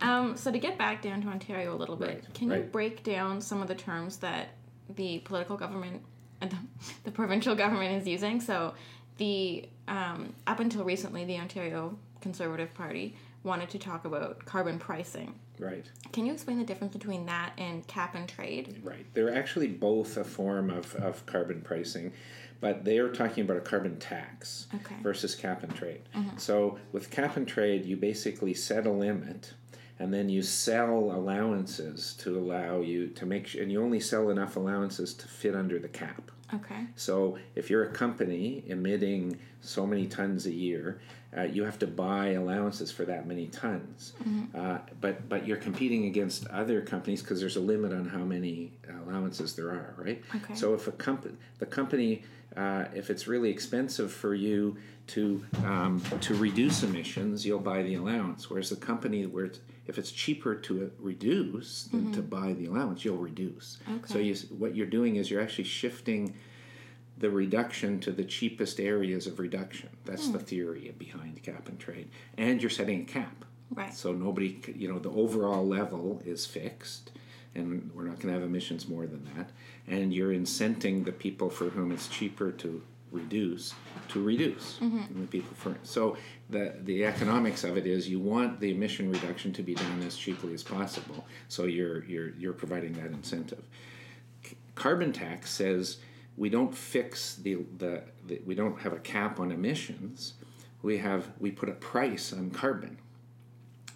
[0.00, 3.02] Um, so to get back down to Ontario a little bit, Right, can you break
[3.02, 4.48] down some of the terms that
[4.96, 6.02] the political government
[6.40, 6.56] and the,
[7.04, 8.40] the provincial government is using?
[8.40, 8.74] So
[9.18, 15.34] the um, up until recently, the Ontario Conservative Party wanted to talk about carbon pricing.
[15.58, 18.80] right Can you explain the difference between that and cap and trade?
[18.82, 19.06] Right.
[19.14, 22.12] They're actually both a form of, of carbon pricing,
[22.60, 24.96] but they are talking about a carbon tax Okay.
[25.02, 26.02] versus cap and trade.
[26.36, 29.52] So with cap and trade, you basically set a limit
[29.98, 34.30] and then you sell allowances to allow you to make sure, and you only sell
[34.30, 36.30] enough allowances to fit under the cap.
[36.54, 36.86] Okay.
[36.96, 41.00] So if you're a company emitting so many tons a year,
[41.36, 44.14] uh, you have to buy allowances for that many tons.
[44.54, 48.72] Uh, but but you're competing against other companies because there's a limit on how many
[49.06, 50.22] allowances there are, right?
[50.34, 50.54] Okay.
[50.54, 52.24] So if a company, the company,
[52.56, 54.76] uh, if it's really expensive for you
[55.08, 58.48] to um, to reduce emissions, you'll buy the allowance.
[58.50, 63.04] Whereas the company where it's, if it's cheaper to reduce than to buy the allowance,
[63.04, 63.78] you'll reduce.
[64.06, 64.22] So Okay.
[64.22, 66.34] you, what you're doing is you're actually shifting
[67.18, 69.90] the reduction to the cheapest areas of reduction.
[70.04, 72.08] That's the theory behind cap and trade.
[72.38, 73.44] And you're setting a cap.
[73.72, 73.92] Right.
[73.94, 77.12] So nobody, you know, the overall level is fixed,
[77.54, 79.50] and we're not going to have emissions more than that.
[79.88, 83.74] And you're incenting the people for whom it's cheaper to reduce
[84.08, 84.78] to reduce.
[84.80, 84.98] Mm-hmm.
[84.98, 86.16] And the people for so
[86.48, 90.16] the the economics of it is you want the emission reduction to be done as
[90.16, 91.26] cheaply as possible.
[91.48, 93.64] So you're you're you're providing that incentive
[94.80, 95.98] carbon tax says
[96.38, 100.32] we don't fix the, the, the we don't have a cap on emissions
[100.80, 102.96] we have we put a price on carbon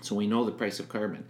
[0.03, 1.25] so we know the price of carbon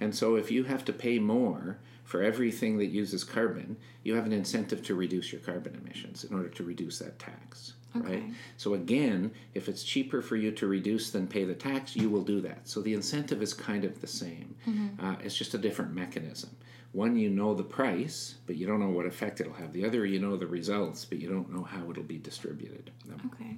[0.00, 4.26] and so if you have to pay more for everything that uses carbon you have
[4.26, 8.22] an incentive to reduce your carbon emissions in order to reduce that tax right?
[8.56, 12.22] So again if it's cheaper for you to reduce than pay the tax you will
[12.22, 12.68] do that.
[12.68, 14.54] So the incentive is kind of the same.
[15.02, 16.50] Uh, it's just a different mechanism.
[16.92, 19.72] One you know the price but you don't know what effect it'll have.
[19.72, 22.90] The other you know the results but you don't know how it'll be distributed.
[23.34, 23.56] Okay.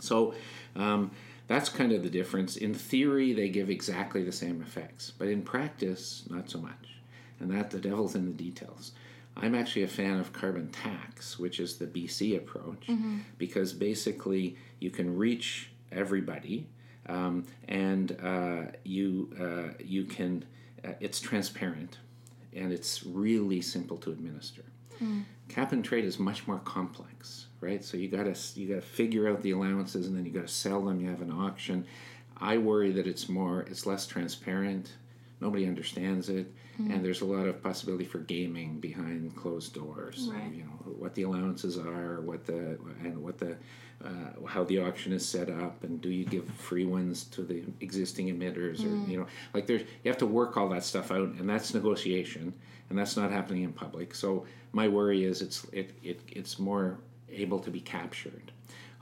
[0.00, 0.34] so
[0.76, 1.10] um,
[1.50, 2.56] that's kind of the difference.
[2.56, 7.00] In theory, they give exactly the same effects, but in practice, not so much.
[7.40, 8.92] And that the devil's in the details.
[9.36, 12.86] I'm actually a fan of carbon tax, which is the BC approach,
[13.36, 16.68] because basically you can reach everybody,
[17.06, 20.44] um, and uh, you uh, you can.
[20.84, 21.98] Uh, it's transparent,
[22.54, 24.62] and it's really simple to administer.
[25.48, 27.82] Cap and trade is much more complex, right?
[27.84, 31.00] So you gotta you gotta figure out the allowances, and then you gotta sell them.
[31.00, 31.86] You have an auction.
[32.36, 34.92] I worry that it's more it's less transparent.
[35.40, 40.28] Nobody understands it, and there's a lot of possibility for gaming behind closed doors.
[40.30, 40.52] Right.
[40.52, 43.56] You know what the allowances are, what the and what the
[44.04, 47.64] uh, how the auction is set up, and do you give free ones to the
[47.80, 51.28] existing emitters, or you know, like there's you have to work all that stuff out,
[51.28, 52.54] and that's negotiation,
[52.88, 54.14] and that's not happening in public.
[54.14, 56.98] So my worry is it's it, it it's more
[57.30, 58.52] able to be captured.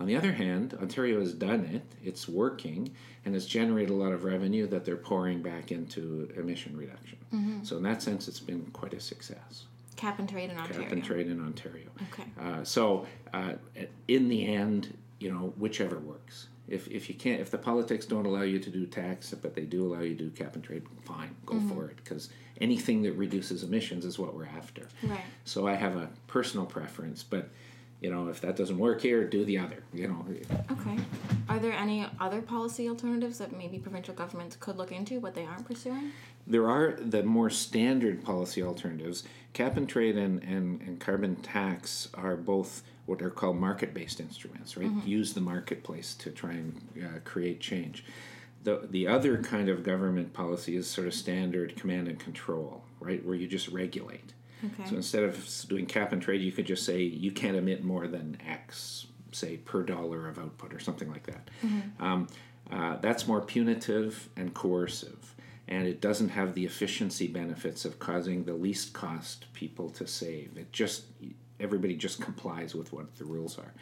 [0.00, 4.12] On the other hand, Ontario has done it, it's working, and it's generated a lot
[4.12, 7.18] of revenue that they're pouring back into emission reduction.
[7.64, 9.64] So, in that sense, it's been quite a success.
[9.96, 10.82] Cap and trade in Ontario.
[10.82, 11.88] Cap and trade in Ontario.
[12.12, 12.22] Okay.
[12.40, 13.54] Uh, so, uh,
[14.06, 16.46] in the end, you know, whichever works.
[16.68, 19.62] if, if you can't if the politics don't allow you to do tax but they
[19.62, 22.28] do allow you to do cap and trade fine go for it because
[22.60, 25.22] anything that reduces emissions is what we're after Right.
[25.46, 27.48] so i have a personal preference but
[28.00, 30.24] you know if that doesn't work here do the other you know
[30.70, 30.96] Okay.
[31.48, 35.44] Are there any other policy alternatives that maybe provincial governments could look into but they
[35.44, 36.12] aren't pursuing?
[36.48, 39.22] there are the more standard policy alternatives.
[39.52, 44.18] Cap and trade and, and, and carbon tax are both what are called market based
[44.18, 44.90] instruments, right?
[45.04, 48.04] Use the marketplace to try and uh, create change.
[48.64, 53.24] The, the other kind of government policy is sort of standard command and control, right?
[53.24, 54.32] Where you just regulate.
[54.64, 54.88] Okay.
[54.88, 58.06] So instead of doing cap and trade, you could just say you can't emit more
[58.06, 61.50] than X, say per dollar of output or something like that.
[62.00, 62.26] Um,
[62.70, 65.34] uh, that's more punitive and coercive,
[65.68, 70.56] and it doesn't have the efficiency benefits of causing the least cost people to save.
[70.56, 71.04] It just
[71.60, 73.72] everybody just complies with what the rules are.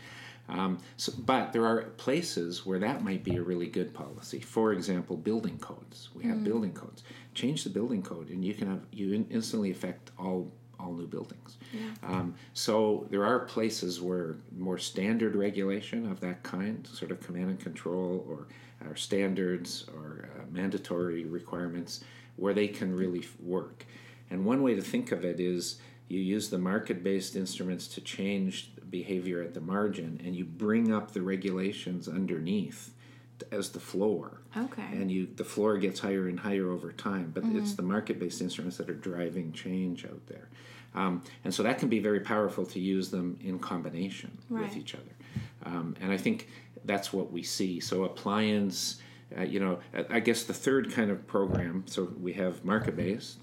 [0.49, 4.39] Um, so, but there are places where that might be a really good policy.
[4.39, 6.11] For example, building codes.
[6.15, 7.03] We have building codes.
[7.35, 10.53] Change the building code, and you can have you instantly affect all
[10.87, 11.57] all new buildings.
[12.03, 17.51] Um, so there are places where more standard regulation of that kind, sort of command
[17.51, 18.47] and control, or,
[18.89, 22.05] or standards, or uh, mandatory requirements,
[22.37, 23.85] where they can really f- work.
[24.31, 28.71] And one way to think of it is you use the market-based instruments to change
[28.89, 32.93] behavior at the margin, and you bring up the regulations underneath
[33.53, 34.83] as the floor Okay.
[34.93, 38.79] and you the floor gets higher and higher over time but it's the market-based instruments
[38.79, 40.49] that are driving change out there
[40.97, 44.65] um, and so that can be very powerful to use them in combination Right.
[44.65, 45.15] with each other
[45.65, 46.49] um, and i think
[46.85, 48.97] that's what we see so appliance
[49.39, 49.79] uh, you know
[50.11, 53.39] I- guess the third kind of program so we have market-based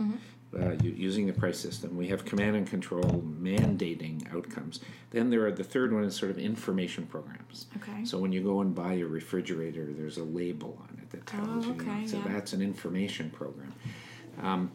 [0.59, 4.79] uh, using the price system we have command and control mandating outcomes
[5.11, 8.05] then there are the third one is sort of information programs Okay.
[8.05, 11.47] so when you go and buy a refrigerator, there's a label on it that tells
[11.49, 11.75] Oh, you.
[11.75, 12.23] you okay, so yeah.
[12.33, 13.73] that's an information program.
[14.41, 14.71] Um,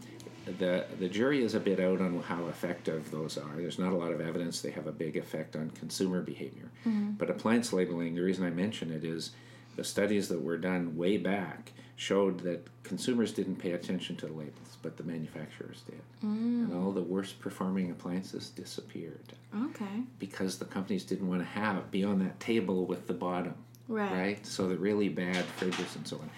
[0.58, 3.56] the the jury is a bit out on how effective those are.
[3.56, 6.70] There's not a lot of evidence they have a big effect on consumer behavior.
[6.86, 7.12] Mm-hmm.
[7.12, 9.32] But appliance labeling, the reason I mention it is
[9.76, 14.32] the studies that were done way back showed that consumers didn't pay attention to the
[14.32, 16.00] labels, but the manufacturers did.
[16.24, 16.64] Mm.
[16.70, 19.32] And all the worst performing appliances disappeared
[19.64, 20.02] Okay.
[20.20, 23.54] because the companies didn't want to have be on that table with the bottom
[23.88, 24.12] Right.
[24.12, 24.46] right?
[24.46, 26.30] So the really bad fridges and so on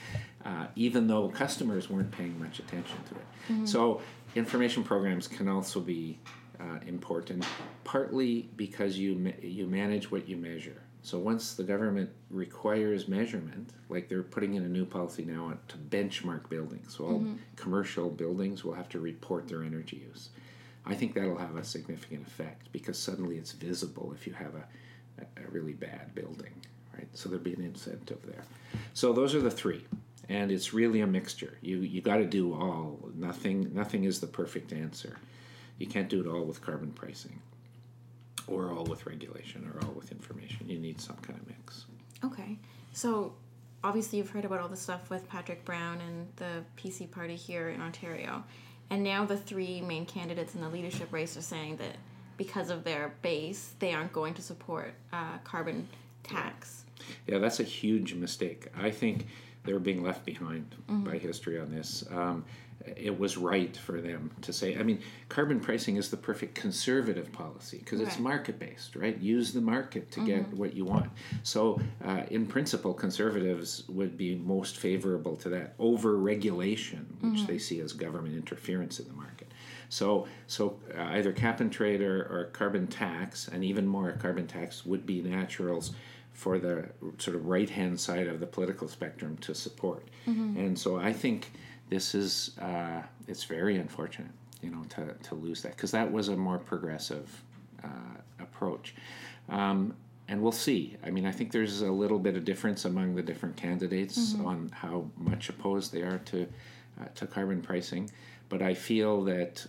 [0.45, 3.69] uh, even though customers weren't paying much attention to it.
[3.69, 4.01] So
[4.35, 6.19] information programs can also be
[6.59, 7.45] uh, important
[7.85, 10.83] partly because you ma- you manage what you measure.
[11.03, 15.77] So once the government requires measurement like they're putting in a new policy now to
[15.77, 16.95] benchmark buildings.
[16.97, 20.29] So all commercial buildings will have to report their energy use.
[20.87, 25.23] I think that'll have a significant effect because suddenly it's visible if you have a,
[25.43, 26.53] a really bad building,
[26.95, 27.09] right?
[27.15, 28.45] So there'd be an incentive there.
[28.95, 29.85] So those are the three,
[30.29, 31.57] and it's really a mixture.
[31.61, 33.11] You you got to do all.
[33.15, 35.17] Nothing nothing is the perfect answer.
[35.79, 37.41] You can't do it all with carbon pricing,
[38.47, 40.69] or all with regulation, or all with information.
[40.69, 41.87] You need some kind of mix.
[42.25, 42.59] Okay.
[42.93, 43.33] So
[43.83, 47.71] obviously you've heard about all the stuff with Patrick Brown and the PC party here
[47.71, 48.45] in Ontario.
[48.91, 51.97] And now the three main candidates in the leadership race are saying that
[52.37, 55.89] because of their base, they aren't going to support uh, carbon
[56.23, 56.85] tax.
[57.27, 58.69] Yeah, that's a huge mistake.
[58.77, 59.27] I think
[59.65, 62.05] they're being left behind by history on this.
[62.11, 62.45] Um,
[62.97, 64.77] it was right for them to say.
[64.79, 69.19] I mean, carbon pricing is the perfect conservative policy because it's market based, right?
[69.19, 71.11] Use the market to get what you want.
[71.43, 77.59] So, uh, in principle, conservatives would be most favorable to that over regulation, which they
[77.59, 79.53] see as government interference in the market.
[79.91, 84.47] So, so uh, either cap and trade or, or carbon tax, and even more, carbon
[84.47, 85.93] tax would be naturals
[86.33, 86.89] for the
[87.19, 90.07] sort of right hand side of the political spectrum to support.
[90.59, 91.51] And so I think
[91.89, 94.31] this is uh, it's very unfortunate,
[94.63, 97.43] you know, to, to lose that because that was a more progressive
[97.85, 97.89] uh,
[98.39, 98.95] approach.
[99.49, 99.95] Um,
[100.29, 100.97] and we'll see.
[101.05, 104.71] I mean, I think there's a little bit of difference among the different candidates on
[104.73, 106.47] how much opposed they are to
[107.01, 108.09] uh, to carbon pricing,
[108.49, 109.67] but I feel that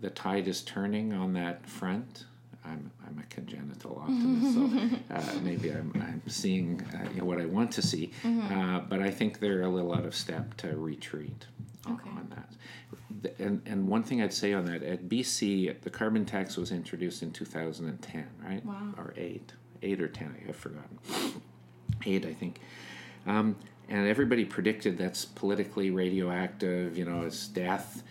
[0.00, 2.26] the tide is turning on that front.
[2.64, 7.40] I'm, I'm a congenital optimist, so uh, maybe I'm, I'm seeing uh, you know, what
[7.40, 10.76] I want to see, uh, but I think they're a little out of step to
[10.76, 11.46] retreat
[11.86, 12.08] on- Okay.
[12.10, 13.38] on that.
[13.38, 17.22] And, and one thing I'd say on that, at BC, the carbon tax was introduced
[17.22, 18.64] in 2010, right?
[18.64, 18.94] Wow.
[18.96, 20.98] Or 8, 8 or 10, I have forgotten.
[22.06, 22.60] 8, I think.
[23.26, 23.56] Um,
[23.88, 28.02] and everybody predicted that's politically radioactive, you know, it's death.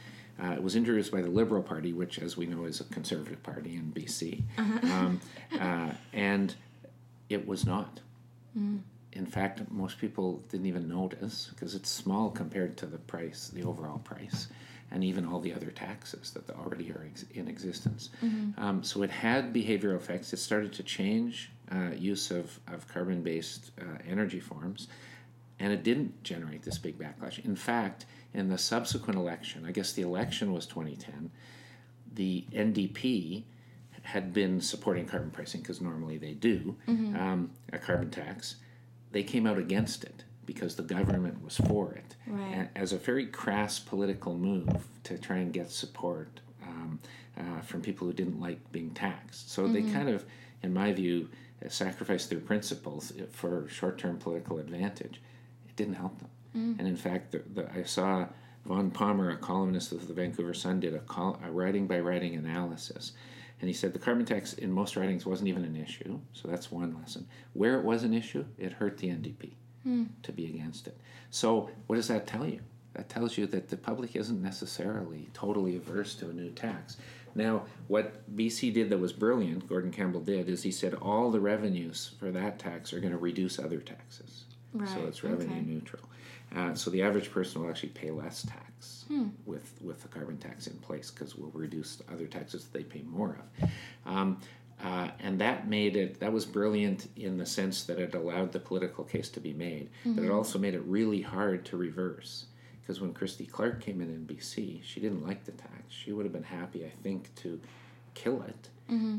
[0.44, 3.42] Uh, it was introduced by the Liberal Party, which, as we know, is a conservative
[3.44, 4.42] party in BC.
[4.58, 5.22] Um,
[5.60, 6.54] uh, and
[7.30, 8.00] it was not.
[9.14, 13.64] in fact, most people didn't even notice because it's small compared to the price, the
[13.64, 14.48] overall price,
[14.92, 18.10] and even all the other taxes that already are ex- in existence.
[18.58, 20.34] Um, so it had behavioral effects.
[20.34, 24.88] It started to change uh, use of, of carbon based uh, energy forms,
[25.60, 27.44] and it didn't generate this big backlash.
[27.46, 31.30] In fact, in the subsequent election, I guess the election was 2010,
[32.14, 33.44] the NDP
[34.04, 38.56] had been supporting carbon pricing because normally they do um, a carbon tax.
[39.12, 42.68] They came out against it because the government was for it, Right.
[42.76, 47.00] as a very crass political move to try and get support um,
[47.38, 49.50] uh, from people who didn't like being taxed.
[49.52, 50.26] So they kind of,
[50.62, 51.30] in my view,
[51.66, 55.22] uh, sacrificed their principles for short-term political advantage.
[55.70, 56.28] It didn't help them.
[56.56, 56.80] Mm.
[56.80, 58.28] And in fact, the, the, I saw
[58.66, 62.36] Vaughn Palmer, a columnist of the Vancouver Sun, did a, col- a writing by writing
[62.36, 63.14] analysis.
[63.60, 66.20] And he said the carbon tax in most writings wasn't even an issue.
[66.34, 67.28] So that's one lesson.
[67.54, 69.52] Where it was an issue, it hurt the NDP
[69.88, 70.08] mm.
[70.24, 70.98] to be against it.
[71.30, 72.60] So what does that tell you?
[72.94, 76.98] That tells you that the public isn't necessarily totally averse to a new tax.
[77.36, 81.40] Now, what BC did that was brilliant, Gordon Campbell did, is he said all the
[81.40, 84.46] revenues for that tax are going to reduce other taxes.
[84.88, 85.62] So it's revenue okay.
[85.62, 86.04] neutral.
[86.56, 89.06] Uh, so the average person will actually pay less tax
[89.46, 93.02] with, with the carbon tax in place because we'll reduce other taxes that they pay
[93.04, 93.70] more of.
[94.06, 94.40] Um,
[94.84, 98.60] uh, and that made it, that was brilliant in the sense that it allowed the
[98.60, 102.46] political case to be made, but it also made it really hard to reverse.
[102.82, 105.72] Because when Christy Clark came in in BC, she didn't like the tax.
[105.88, 107.60] She would have been happy, I think, to
[108.14, 108.70] kill it,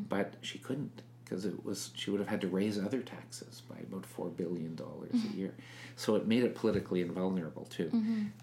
[0.09, 3.77] but she couldn't because it was she would have had to raise other taxes by
[3.79, 5.55] about four billion dollars a year.
[5.97, 7.91] So it made it politically invulnerable too.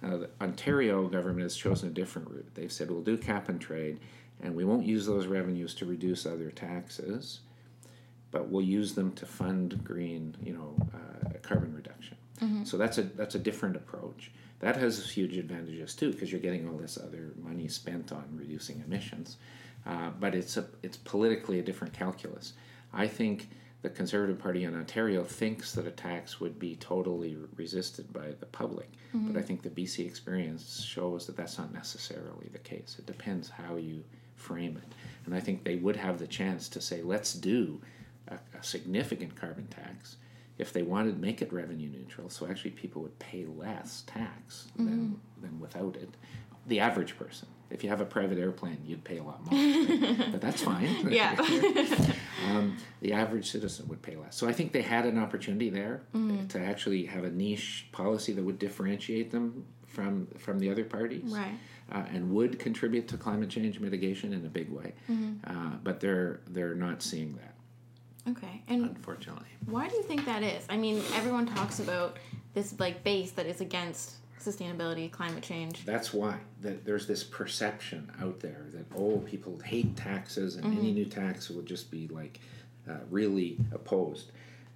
[0.04, 2.50] Uh, the Ontario government has chosen a different route.
[2.56, 4.00] They've said we'll do cap and trade,
[4.42, 7.42] and we won't use those revenues to reduce other taxes,
[8.32, 12.18] but we'll use them to fund green, you know, uh, carbon reduction.
[12.66, 14.32] So that's a that's a different approach.
[14.62, 18.82] That has huge advantages too because you're getting all this other money spent on reducing
[18.86, 19.38] emissions,
[19.86, 22.54] uh, but it's a it's politically a different calculus.
[22.94, 23.50] I think
[23.82, 28.46] the Conservative Party in Ontario thinks that a tax would be totally resisted by the
[28.46, 29.32] public, mm-hmm.
[29.32, 32.98] but I think the BC experience shows that that's not necessarily the case.
[33.00, 34.04] It depends how you
[34.36, 34.94] frame it,
[35.26, 37.82] and I think they would have the chance to say, let's do
[38.28, 40.18] a, a significant carbon tax
[40.62, 44.68] if they wanted to make it revenue neutral, so actually people would pay less tax
[44.76, 45.42] than, mm-hmm.
[45.42, 46.10] than without it.
[46.68, 47.48] The average person.
[47.70, 49.60] If you have a private airplane, you'd pay a lot more.
[49.60, 50.28] right?
[50.32, 51.08] but that's fine.
[51.10, 51.36] Yeah.
[52.50, 54.36] um, the average citizen would pay less.
[54.36, 56.04] So I think they had an opportunity there
[56.50, 61.32] to actually have a niche policy that would differentiate them from from the other parties
[61.34, 61.54] Right.
[61.92, 64.94] uh, and would contribute to climate change mitigation in a big way.
[65.46, 67.56] Uh, but they're they're not seeing that,
[68.32, 68.62] Okay.
[68.68, 69.48] And unfortunately.
[69.66, 70.64] why do you think that is?
[70.70, 72.18] I mean, everyone talks about
[72.54, 75.86] this like base that is against sustainability, climate change.
[75.86, 80.92] That's why that there's this perception out there that oh people hate taxes and any
[80.92, 82.40] new tax will just be like
[82.90, 84.32] uh, really opposed,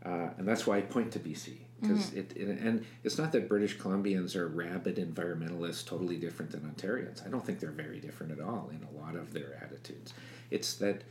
[0.06, 3.50] uh, and that's why I point to BC because it, it and it's not that
[3.50, 7.26] British Columbians are rabid environmentalists, totally different than Ontarians.
[7.26, 10.14] I don't think they're very different at all in a lot of their attitudes.
[10.52, 11.04] It's that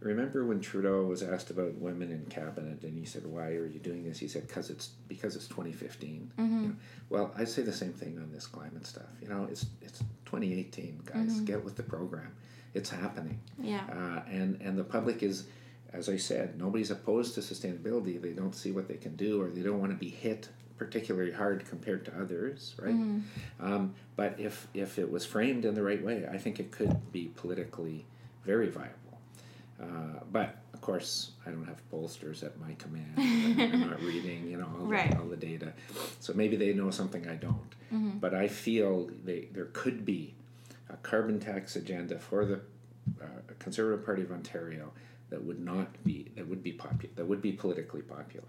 [0.00, 3.80] remember when Trudeau was asked about women in cabinet and he said why are you
[3.80, 4.18] doing this?
[4.18, 6.74] He said because it's because it's 2015 you know,
[7.10, 9.10] well I say the same thing on this climate stuff.
[9.20, 11.40] You know it's it's 2018 guys.
[11.40, 12.32] Get with the program.
[12.74, 13.40] It's happening.
[13.60, 13.84] Yeah.
[13.90, 15.46] uh, and and the public is
[15.92, 18.20] as I said nobody's opposed to sustainability.
[18.20, 21.32] They don't see what they can do or they don't want to be hit particularly
[21.32, 22.94] hard compared to others right?
[23.58, 27.10] Um, but if if it was framed in the right way I think it could
[27.10, 28.06] be politically
[28.44, 28.94] very viable
[29.82, 33.12] uh, but of course, I don't have pollsters at my command.
[33.16, 35.10] I'm not reading, you know, all, Right.
[35.10, 35.72] the, all the data.
[36.20, 37.74] So maybe they know something I don't.
[38.20, 40.34] But I feel they, there could be
[40.90, 42.60] a carbon tax agenda for the
[43.22, 43.26] uh,
[43.58, 44.92] Conservative Party of Ontario
[45.30, 48.48] that would not be that would be popular that would be politically popular.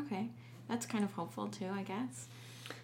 [0.00, 0.28] Okay.
[0.68, 2.26] That's kind of hopeful too, I guess.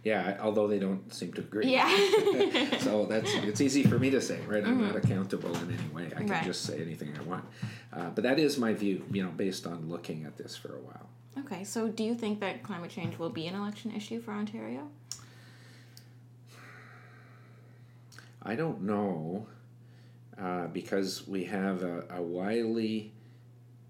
[0.05, 1.73] Yeah, although they don't seem to agree.
[1.73, 1.89] Yeah.
[2.81, 4.63] so that's it's easy for me to say, right?
[4.63, 6.07] I'm not accountable in any way.
[6.15, 6.45] I can Right.
[6.45, 7.45] just say anything I want.
[7.93, 10.81] Uh, but that is my view, you know, based on looking at this for a
[10.81, 11.09] while.
[11.39, 11.65] okay.
[11.65, 14.89] So, do you think that climate change will be an election issue for Ontario?
[18.43, 19.47] I don't know
[20.39, 23.13] uh, because we have a, a widely,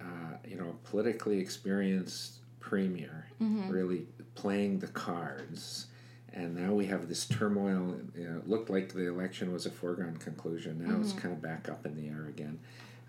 [0.00, 0.04] uh,
[0.46, 3.26] you know, politically experienced premier
[3.68, 5.86] really playing the cards.
[6.34, 7.96] And now we have this turmoil.
[8.16, 10.84] You know, it looked like the election was a foregone conclusion.
[10.84, 12.58] Now it's kind of back up in the air again.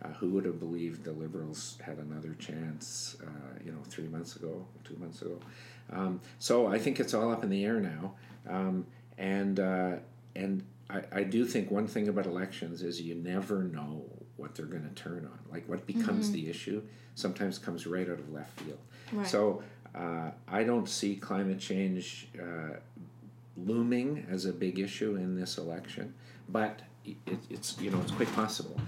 [0.03, 4.35] Uh, who would have believed the Liberals had another chance, uh, you know, three months
[4.35, 5.39] ago, two months ago?
[5.91, 8.13] Um, so I think it's all up in the air now.
[8.47, 8.85] Um,
[9.17, 9.95] and uh,
[10.35, 14.05] and I, I do think one thing about elections is you never know
[14.37, 15.39] what they're going to turn on.
[15.51, 16.83] Like what becomes the issue
[17.15, 18.79] sometimes comes right out of left field.
[19.11, 19.25] Right.
[19.25, 19.63] So
[19.95, 22.77] uh, I don't see climate change uh,
[23.57, 26.13] looming as a big issue in this election,
[26.49, 27.17] but it,
[27.49, 28.79] it's you know it's quite possible.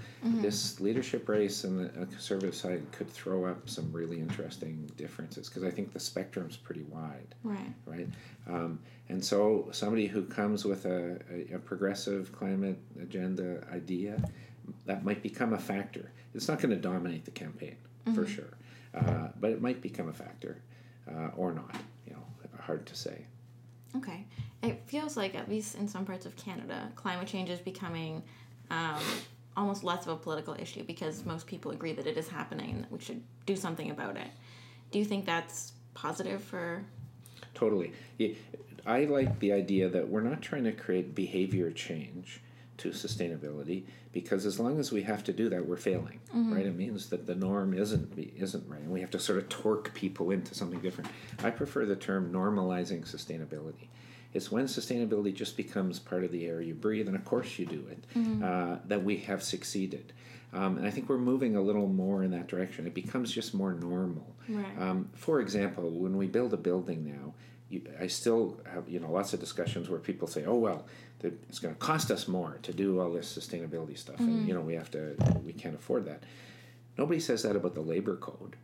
[0.42, 5.48] This leadership race on the uh, conservative side could throw up some really interesting differences
[5.48, 7.72] because I think the spectrum's pretty wide Right.
[7.86, 8.08] right?
[8.48, 14.20] Um, and so somebody who comes with a, a, a progressive climate agenda idea,
[14.86, 16.10] that might become a factor.
[16.34, 17.76] It's not going to dominate the campaign
[18.14, 18.52] for sure,
[18.94, 20.60] uh, but it might become a factor
[21.10, 21.76] uh, or not.
[22.06, 22.22] You know,
[22.60, 23.26] hard to say.
[23.96, 24.26] Okay.
[24.62, 28.22] It feels like, at least in some parts of Canada, climate change is becoming
[28.70, 29.00] um,
[29.56, 32.82] almost less of a political issue because most people agree that it is happening and
[32.82, 34.28] that we should do something about it.
[34.90, 36.84] Do you think that's positive for.
[37.54, 37.92] Totally.
[38.18, 38.34] Yeah,
[38.86, 42.40] I like the idea that we're not trying to create behavior change
[42.78, 43.82] to sustainability
[44.12, 46.64] because as long as we have to do that, we're failing, right?
[46.64, 49.92] It means that the norm isn't isn't right, and we have to sort of torque
[49.94, 51.10] people into something different.
[51.42, 53.88] I prefer the term normalizing sustainability.
[54.34, 57.66] It's when sustainability just becomes part of the air you breathe, and of course you
[57.66, 58.04] do it,
[58.44, 60.12] uh, that we have succeeded.
[60.52, 62.86] Um, and I think we're moving a little more in that direction.
[62.86, 64.34] It becomes just more normal.
[64.48, 64.66] Right.
[64.78, 67.34] Um, for example, when we build a building now,
[67.68, 70.86] you, I still have you know lots of discussions where people say, "Oh well,
[71.18, 74.54] the, it's going to cost us more to do all this sustainability stuff, and you
[74.54, 76.22] know we have to we can't afford that."
[76.96, 78.56] Nobody says that about the labor code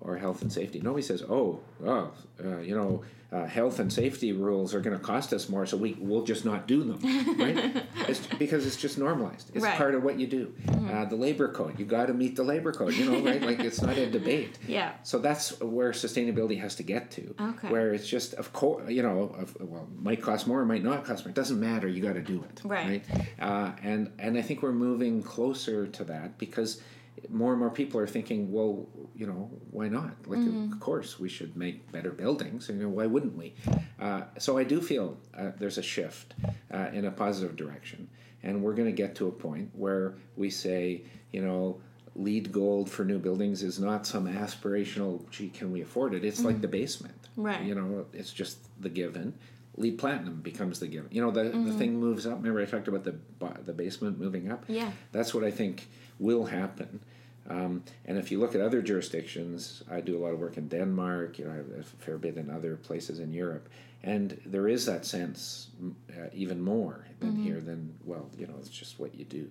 [0.00, 0.80] or health and safety.
[0.80, 2.10] Nobody says, "Oh, oh,
[2.44, 5.76] uh, you know, uh, health and safety rules are going to cost us more, so
[5.76, 6.98] we we'll just not do them."
[7.38, 7.84] right?
[8.08, 9.50] It's because it's just normalized.
[9.54, 9.76] It's Right.
[9.76, 10.52] part of what you do.
[10.90, 12.94] Uh, the labor code, you got to meet the labor code.
[12.94, 13.42] You know, right?
[13.42, 14.58] Like it's not a debate.
[14.68, 14.92] Yeah.
[15.04, 17.34] So that's where sustainability has to get to.
[17.40, 17.68] Okay.
[17.68, 21.24] Where it's just, of course, you know, of, well, might cost more, might not cost
[21.24, 21.30] more.
[21.30, 21.86] It doesn't matter.
[21.88, 22.60] You got to do it.
[22.64, 23.04] Right.
[23.40, 26.80] Uh, and and I think we're moving closer to that because
[27.28, 30.14] more and more people are thinking, well, you know, why not?
[30.26, 30.38] Like,
[30.72, 32.68] of course, we should make better buildings.
[32.68, 33.54] And you know, why wouldn't we?
[34.00, 36.34] Uh, so I do feel uh, there's a shift
[36.72, 38.08] uh, in a positive direction,
[38.42, 41.02] and we're going to get to a point where we say,
[41.32, 41.80] you know.
[42.18, 45.28] LEED gold for new buildings is not some aspirational.
[45.28, 46.24] Gee, can we afford it?
[46.24, 47.62] It's like the basement, Right.
[47.62, 49.34] You know, it's just the given.
[49.76, 51.08] LEED platinum becomes the given.
[51.10, 52.38] You know, the, the thing moves up.
[52.38, 53.16] Remember, I talked about the
[53.64, 54.64] the basement moving up.
[54.68, 54.90] Yeah.
[55.12, 57.00] That's what I think will happen.
[57.48, 60.68] Um, and if you look at other jurisdictions, I do a lot of work in
[60.68, 61.38] Denmark.
[61.38, 63.68] You know, I have a fair bit in other places in Europe,
[64.02, 65.68] and there is that sense,
[66.10, 67.60] uh, even more than here.
[67.60, 69.48] Than well, you know, it's just what you do.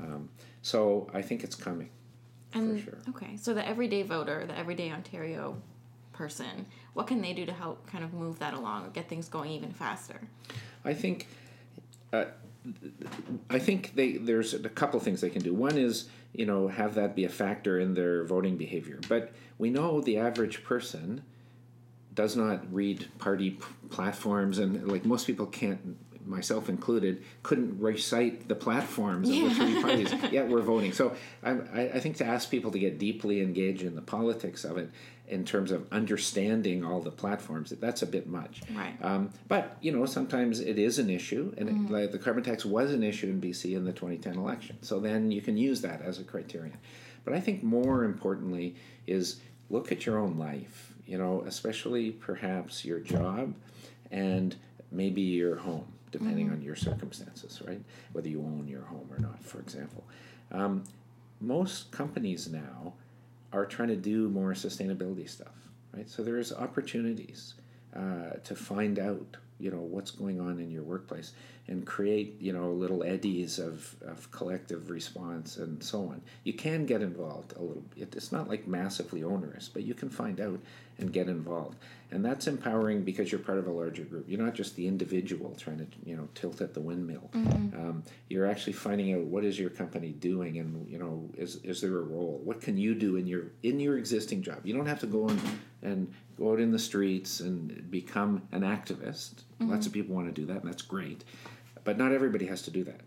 [0.00, 0.28] Um,
[0.62, 1.90] so I think it's coming.
[2.54, 2.98] And, sure.
[3.10, 3.36] Okay.
[3.36, 5.60] So the everyday voter, the everyday Ontario
[6.16, 9.28] person, what can they do to help kind of move that along or get things
[9.28, 10.20] going even faster?
[10.84, 11.28] I think,
[12.12, 12.26] uh,
[13.50, 15.54] I think they there's a couple things they can do.
[15.54, 18.98] One is you know have that be a factor in their voting behavior.
[19.08, 21.22] But we know the average person
[22.14, 25.96] does not read party p- platforms, and like most people can't,
[26.26, 30.12] myself included, couldn't recite the platforms of the three parties.
[30.32, 30.92] Yet we're voting.
[30.92, 34.64] So I, I I think to ask people to get deeply engaged in the politics
[34.64, 34.90] of it.
[35.28, 38.60] In terms of understanding all the platforms, that's a bit much.
[38.72, 38.94] Right.
[39.02, 41.86] Um, but you know, sometimes it is an issue, and Mm-hmm.
[41.86, 44.76] it, like the carbon tax was an issue in BC in the 2010 election.
[44.82, 46.78] So then you can use that as a criterion.
[47.24, 48.76] But I think more importantly
[49.08, 50.94] is look at your own life.
[51.06, 53.52] You know, especially perhaps your job,
[54.12, 54.54] and
[54.92, 57.80] maybe your home, depending on your circumstances, right?
[58.12, 60.04] Whether you own your home or not, for example.
[60.52, 60.84] Um,
[61.40, 62.94] most companies now
[63.52, 65.54] are trying to do more sustainability stuff,
[65.94, 66.08] right?
[66.08, 67.54] So there's opportunities
[67.94, 71.32] uh, to find out, you know, what's going on in your workplace
[71.68, 76.22] and create, you know, little eddies of, of collective response and so on.
[76.44, 77.84] You can get involved a little.
[77.96, 80.60] It, it's not like massively onerous, but you can find out
[80.98, 81.76] and get involved,
[82.10, 84.24] and that's empowering because you're part of a larger group.
[84.28, 87.28] You're not just the individual trying to, you know, tilt at the windmill.
[87.74, 91.80] Um, you're actually finding out what is your company doing, and you know, is is
[91.80, 92.40] there a role?
[92.44, 94.60] What can you do in your in your existing job?
[94.64, 95.40] You don't have to go and
[95.82, 99.42] and go out in the streets and become an activist.
[99.60, 101.24] Lots of people want to do that, and that's great,
[101.86, 103.06] but not everybody has to do that.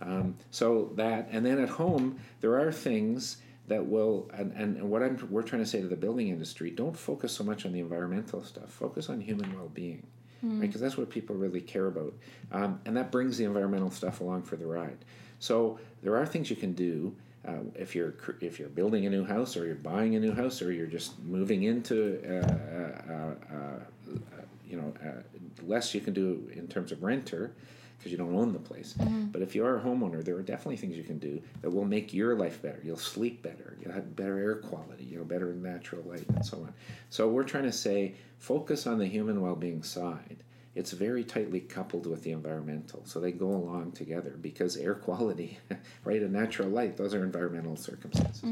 [0.00, 2.06] Um, so that, and then at home,
[2.42, 3.38] there are things
[3.68, 6.96] that will, and, and what I'm, we're trying to say to the building industry, don't
[6.96, 8.70] focus so much on the environmental stuff.
[8.70, 10.06] Focus on human well-being,
[10.42, 10.60] right?
[10.60, 12.14] Because that's what people really care about,
[12.52, 14.98] um, and that brings the environmental stuff along for the ride.
[15.40, 17.14] So there are things you can do.
[17.46, 20.60] uh, if you're if you're building a new house or you're buying a new house
[20.60, 25.22] or you're just moving into uh, uh, uh, uh, you know uh,
[25.66, 27.52] less you can do in terms of renter
[27.98, 28.94] because you don't own the place.
[29.32, 31.84] But if you are a homeowner, there are definitely things you can do that will
[31.84, 32.80] make your life better.
[32.84, 33.76] You'll sleep better.
[33.80, 35.04] You'll have better air quality.
[35.04, 36.72] You'll have better natural light and so on.
[37.10, 40.44] So we're trying to say focus on the human well-being side.
[40.74, 45.58] It's very tightly coupled with the environmental, so they go along together because air quality,
[46.04, 48.44] right, and natural light, those are environmental circumstances.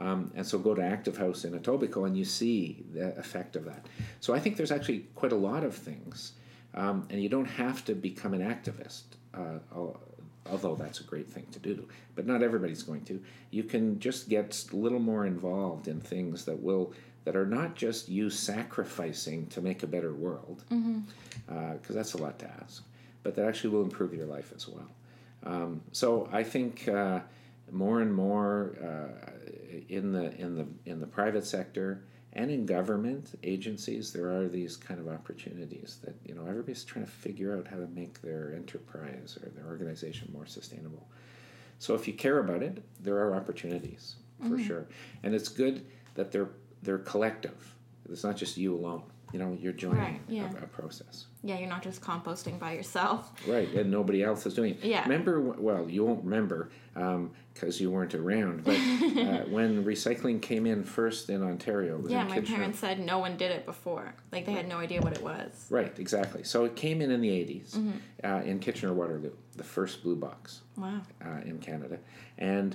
[0.00, 3.66] Um, and so go to Active House in Etobicoke and you see the effect of
[3.66, 3.86] that.
[4.18, 6.32] So I think there's actually quite a lot of things,
[6.74, 9.02] um, and you don't have to become an activist,
[9.34, 9.58] uh,
[10.46, 11.88] although that's a great thing to do.
[12.14, 13.22] But not everybody's going to.
[13.50, 16.92] You can just get a little more involved in things that will
[17.24, 22.38] that are not just you sacrificing to make a better world, because that's a lot
[22.38, 22.82] to ask,
[23.22, 24.88] but that actually will improve your life as well.
[25.44, 27.20] Um, so I think uh,
[27.70, 29.30] more and more uh,
[29.88, 34.76] in the in the in the private sector and in government agencies, there are these
[34.76, 38.52] kind of opportunities that you know everybody's trying to figure out how to make their
[38.54, 41.08] enterprise or their organization more sustainable.
[41.78, 44.66] So if you care about it, there are opportunities for mm-hmm.
[44.66, 44.86] sure,
[45.22, 46.50] and it's good that they're
[46.82, 47.74] they're collective.
[48.08, 49.02] It's not just you alone.
[49.32, 50.50] You know, you're joining Right, yeah.
[50.60, 51.26] a, a process.
[51.44, 53.30] Yeah, you're not just composting by yourself.
[53.46, 54.84] Right, and nobody else is doing it.
[54.84, 55.02] Yeah.
[55.04, 56.70] Remember, well, you won't remember
[57.54, 62.28] because you weren't around, but uh, when recycling came in first in Ontario, Yeah, in
[62.28, 62.56] my Kitchener.
[62.56, 64.14] parents said no one did it before.
[64.32, 65.66] Like they had no idea what it was.
[65.70, 66.42] Right, exactly.
[66.42, 67.90] So it came in in the 80s Mm-hmm.
[68.24, 71.00] uh, in Kitchener Waterloo, the first blue box Wow.
[71.24, 71.98] uh, in Canada.
[72.38, 72.74] And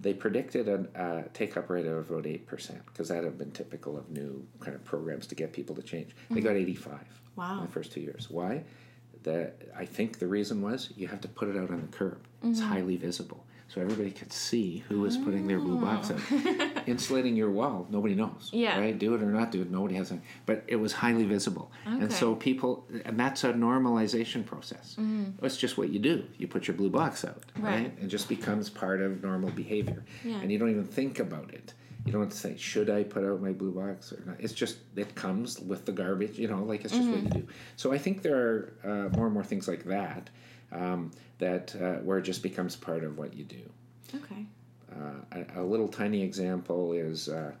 [0.00, 3.96] they predicted a uh, take up rate of about 8%, because that had been typical
[3.98, 6.14] of new kind of programs to get people to change.
[6.30, 7.40] They got 85 Mm-hmm.
[7.40, 7.58] Wow.
[7.60, 8.28] in the first two years.
[8.30, 8.62] Why?
[9.22, 12.20] The, I think the reason was you have to put it out on the curb.
[12.42, 12.68] It's Mm-hmm.
[12.68, 13.44] highly visible.
[13.72, 16.20] So everybody could see who was putting their blue box out.
[16.86, 18.50] Insulating your wall, nobody knows.
[18.52, 18.56] Oh.
[18.56, 18.78] Yeah.
[18.78, 18.98] Right?
[18.98, 20.18] Do it or not do it, nobody has a.
[20.44, 21.72] But it was highly visible.
[21.86, 24.96] And so people, and that's a normalization process.
[25.42, 26.24] It's just what you do.
[26.36, 27.74] You put your blue box out, right?
[27.76, 27.84] Mm-hmm.
[27.84, 27.98] Right.
[28.02, 30.04] It just becomes part of normal behavior.
[30.22, 30.36] Yeah.
[30.40, 31.72] And you don't even think about it.
[32.04, 34.36] You don't say, should I put out my blue box or not?
[34.40, 37.24] It's just, it comes with the garbage, you know, like it's just Mm-hmm.
[37.24, 37.48] what you do.
[37.76, 40.28] So I think there are uh, more and more things like that,
[40.72, 43.62] um, that uh, where it just becomes part of what you do.
[44.14, 44.46] Okay.
[44.90, 47.52] Uh, a, a little tiny example is uh,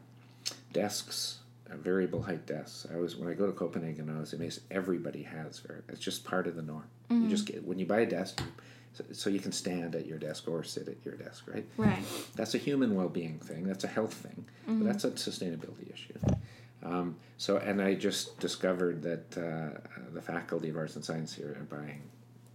[0.72, 1.38] desks,
[1.70, 2.86] uh, variable height desks.
[2.92, 4.60] I was when I go to Copenhagen, I was amazed.
[4.70, 5.80] Everybody has very.
[5.88, 6.84] It's just part of the norm.
[7.10, 8.46] You just get when you buy a desk, you,
[8.94, 11.66] so, so you can stand at your desk or sit at your desk, right?
[11.76, 12.02] Right.
[12.36, 13.64] That's a human well-being thing.
[13.64, 14.46] That's a health thing.
[14.66, 16.14] But that's a sustainability issue.
[16.82, 19.78] Um, so, and I just discovered that uh,
[20.14, 22.02] the Faculty of Arts and Science here are buying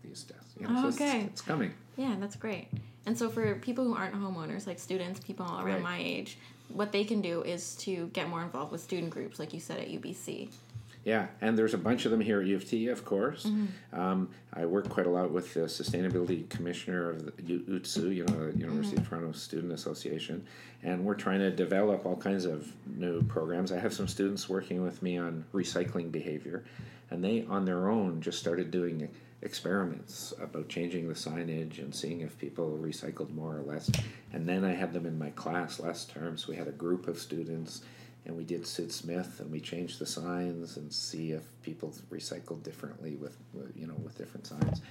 [0.03, 0.46] these desks.
[0.59, 1.21] You know, so it's- Okay.
[1.25, 1.71] it's coming.
[1.97, 2.67] Yeah, that's great.
[3.05, 5.81] And so for people who aren't homeowners, like students, people around Right.
[5.81, 6.37] my age,
[6.69, 9.79] what they can do is to get more involved with student groups, like you said
[9.79, 10.49] at UBC.
[11.05, 13.45] Yeah, and there's a bunch of them here at U of T, of course.
[13.45, 13.97] Mm-hmm.
[13.97, 18.25] Um, I work quite a lot with the sustainability commissioner of the U- UTSU, you
[18.25, 19.03] know, the University Mm-hmm.
[19.03, 20.45] of Toronto Student Association,
[20.83, 23.71] and we're trying to develop all kinds of new programs.
[23.71, 26.65] I have some students working with me on recycling behavior,
[27.09, 29.07] and they, on their own, just started doing
[29.41, 33.91] experiments about changing the signage and seeing if people recycled more or less.
[34.33, 37.07] And then I had them in my class last term, so we had a group
[37.07, 37.81] of students
[38.27, 42.61] and we did Sid Smith, and we changed the signs and see if people recycled
[42.61, 43.37] differently with,
[43.73, 44.81] you know with different signs.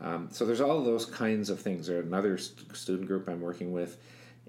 [0.00, 1.86] Um, so there's all those kinds of things.
[1.86, 3.98] There's another st- student group I'm working with,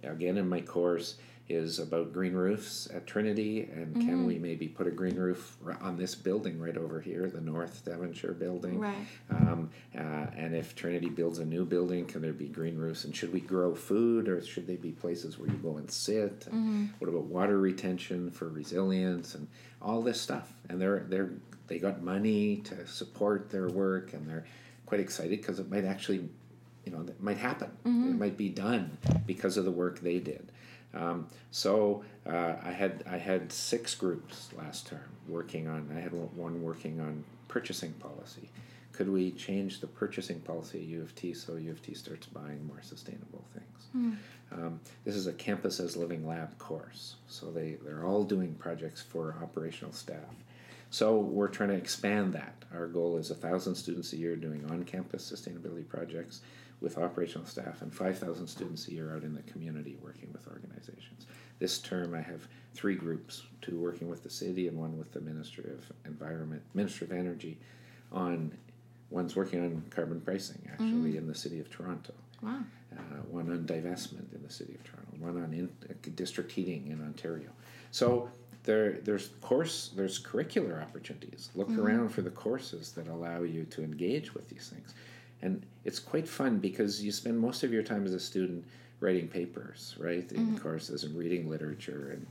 [0.01, 1.15] again in my course,
[1.49, 5.95] is about green roofs at Trinity, and can we maybe put a green roof on
[5.95, 8.79] this building right over here, the North Devonshire building?
[8.79, 8.95] Right.
[9.29, 13.05] Um, uh, and if Trinity builds a new building, can there be green roofs?
[13.05, 16.47] And should we grow food, or should they be places where you go and sit?
[16.51, 19.47] And What about water retention for resilience and
[19.81, 20.51] all this stuff?
[20.69, 21.29] And they're they're
[21.67, 24.45] they got money to support their work, and they're
[24.85, 26.27] quite excited because it might actually,
[26.85, 27.69] you know, that might happen.
[27.85, 30.46] It might be done because of the work they did.
[30.93, 35.89] Um, so uh, I had I had six groups last term working on.
[35.95, 38.49] I had one- working on purchasing policy.
[38.93, 42.25] Could we change the purchasing policy at U of T so U of T starts
[42.25, 44.13] buying more sustainable things?
[44.51, 49.01] Um, this is a campus as living lab course, so they they're all doing projects
[49.01, 50.35] for operational staff.
[50.89, 52.53] So we're trying to expand that.
[52.73, 56.41] Our goal is a thousand students a year doing on-campus sustainability projects
[56.81, 60.47] with operational staff, and five thousand students a year out in the community working with
[60.47, 61.25] organizations.
[61.59, 65.21] This term, I have three groups: two working with the city and one with the
[65.21, 67.57] Ministry of Environment, Ministry of Energy,
[68.11, 68.51] on
[69.09, 72.13] one's working on carbon pricing actually in the city of Toronto.
[72.41, 72.59] Wow.
[72.95, 75.11] Uh, one on divestment in the city of Toronto.
[75.19, 77.49] One on in, uh, district heating in Ontario.
[77.91, 78.29] So
[78.63, 81.49] there, there's course, there's curricular opportunities.
[81.55, 84.93] Look around for the courses that allow you to engage with these things,
[85.41, 88.65] and it's quite fun because you spend most of your time as a student
[88.99, 92.27] writing papers, right, in courses and reading literature and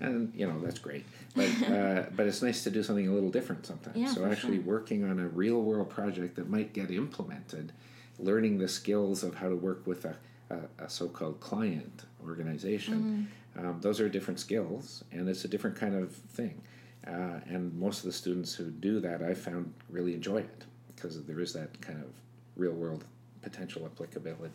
[0.00, 1.04] and you know that's great.
[1.36, 3.96] But uh, but it's nice to do something a little different sometimes.
[3.96, 4.64] Yeah, so actually sure.
[4.64, 7.72] working on a real world project that might get implemented
[8.18, 10.16] learning the skills of how to work with a,
[10.50, 13.28] a, a so-called client organization
[13.58, 16.60] um, those are different skills and it's a different kind of thing.
[17.06, 20.64] Uh, and most of the students who do that i found really enjoy it
[20.94, 22.10] because there is that kind of
[22.56, 23.04] real world
[23.42, 24.52] potential applicability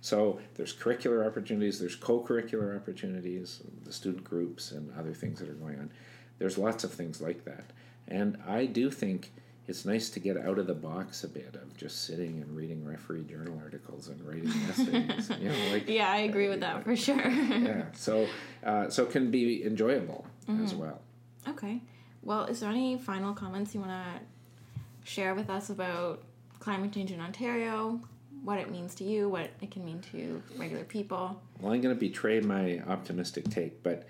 [0.00, 5.54] so there's curricular opportunities, there's co-curricular opportunities, the student groups and other things that are
[5.54, 5.90] going on.
[6.38, 7.64] There's lots of things like that.
[8.06, 9.32] And I do think
[9.66, 12.84] it's nice to get out of the box a bit of just sitting and reading
[12.84, 15.30] referee journal articles and writing essays.
[15.40, 17.28] you know, like Yeah, I agree with that for sure.
[17.28, 17.86] yeah.
[17.92, 18.26] So
[18.64, 20.24] uh, so it can be enjoyable
[20.62, 21.00] as well.
[21.48, 21.82] Okay.
[22.22, 26.22] Well, is there any final comments you want to share with us about
[26.68, 27.98] climate change in Ontario?
[28.44, 31.40] What it means to you, what it can mean to regular people?
[31.60, 34.06] Well, I'm going to betray my optimistic take, but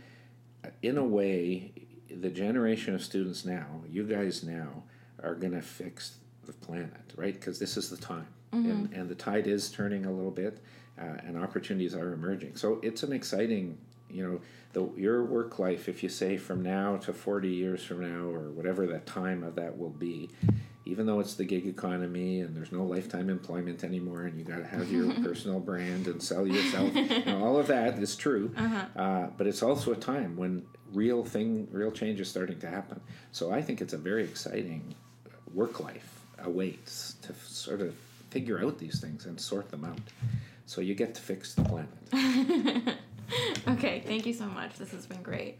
[0.65, 1.71] uh, in a way,
[2.11, 4.83] the generation of students now, you guys now,
[5.23, 7.35] are going to fix the planet, right?
[7.35, 8.27] Because this is the time.
[8.51, 10.59] And, and the tide is turning a little bit,
[10.99, 12.57] uh, and opportunities are emerging.
[12.57, 13.79] So it's an exciting,
[14.11, 14.41] you know,
[14.73, 18.51] the, your work life, if you say from now to 40 years from now, or
[18.51, 20.31] whatever that time of that will be,
[20.89, 24.59] even though it's the gig economy and there's no lifetime employment anymore and you got
[24.59, 28.51] to have your personal brand and sell yourself you know, all of that is true.
[28.97, 33.01] Uh, but it's also a time when real thing real change is starting to happen.
[33.33, 34.95] So i think it's a very exciting
[35.55, 37.95] work life awaits to f- sort of
[38.31, 40.01] figure out these things and sort them out.
[40.67, 42.99] So you get to fix the planet.
[43.69, 44.77] Okay, thank you so much.
[44.79, 45.59] This has been great.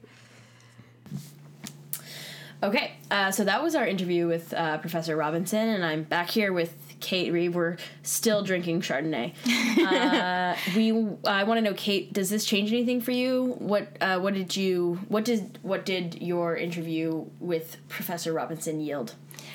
[2.61, 6.53] Okay, uh, so that was our interview with uh, Professor Robinson, and I'm back here
[6.53, 7.55] with Kate Reeve.
[7.55, 9.33] We're still drinking Chardonnay.
[9.87, 10.91] uh, we,
[11.25, 13.55] I want to know, Kate, does this change anything for you?
[13.59, 19.15] What, uh, what did you, what did, what did your interview with Professor Robinson yield?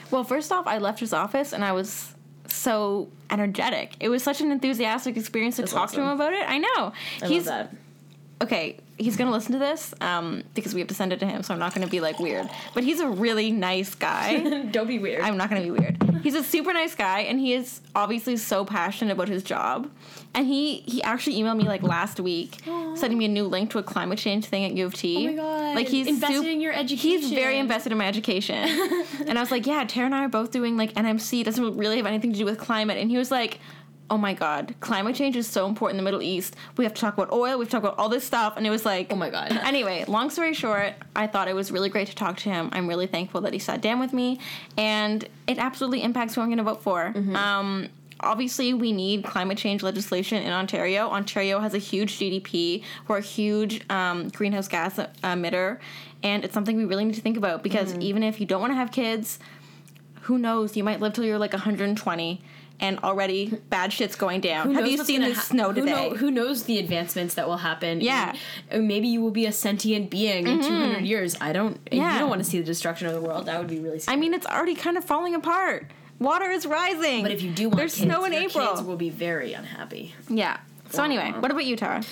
[0.09, 2.13] Well, first off, I left his office and I was
[2.47, 3.97] so energetic.
[3.99, 6.49] It was such an enthusiastic experience to That's talk to him about it.
[6.49, 6.93] I know.
[7.21, 7.75] I He's love that.
[8.43, 11.43] Okay, he's gonna listen to this um, because we have to send it to him,
[11.43, 12.49] so I'm not gonna be like weird.
[12.73, 14.63] But he's a really nice guy.
[14.71, 15.21] Don't be weird.
[15.21, 15.97] I'm not gonna be weird.
[16.21, 19.89] He's a super nice guy, and he is obviously so passionate about his job.
[20.35, 22.57] And he he actually emailed me like last week,
[22.95, 25.27] sending me a new link to a climate change thing at U of T.
[25.27, 25.75] Oh my God.
[25.75, 27.21] Like he's Invested in your education.
[27.21, 28.55] He's very invested in my education.
[29.27, 31.41] and I was like, yeah, Tara and I are both doing like NMC.
[31.41, 32.97] It doesn't really have anything to do with climate.
[32.97, 33.59] And he was like.
[34.09, 36.55] Oh my god, climate change is so important in the Middle East.
[36.77, 38.57] We have to talk about oil, we have talked about all this stuff.
[38.57, 39.51] And it was like, Oh my God.
[39.63, 42.69] Anyway, long story short, I thought it was really great to talk to him.
[42.73, 44.39] I'm really thankful that he sat down with me,
[44.77, 47.13] and it absolutely impacts who I'm going to vote for.
[47.35, 47.89] Um,
[48.19, 51.09] obviously, we need climate change legislation in Ontario.
[51.09, 55.79] Ontario has a huge GDP, we're a huge um, greenhouse gas emitter,
[56.21, 58.71] and it's something we really need to think about because even if you don't want
[58.71, 59.39] to have kids,
[60.21, 60.77] who knows?
[60.77, 62.41] You might live till you're like 120.
[62.83, 64.67] And already bad shit's going down.
[64.67, 66.09] Who Have you seen the ha- snow who today?
[66.09, 68.01] know- who knows the advancements that will happen?
[68.01, 68.33] Yeah.
[68.71, 71.35] maybe you will be a sentient being in 200 years.
[71.39, 71.79] I don't.
[71.91, 72.13] Yeah.
[72.13, 73.45] You don't want to see the destruction of the world.
[73.45, 73.99] That would be really.
[73.99, 74.17] Scary.
[74.17, 75.89] I mean, it's already kind of falling apart.
[76.19, 77.23] Water is rising.
[77.23, 78.67] but if you do want there's kids, snow in April.
[78.67, 80.13] kids will be very unhappy.
[80.29, 80.57] yeah.
[80.89, 82.03] So anyway, what about you, Tara?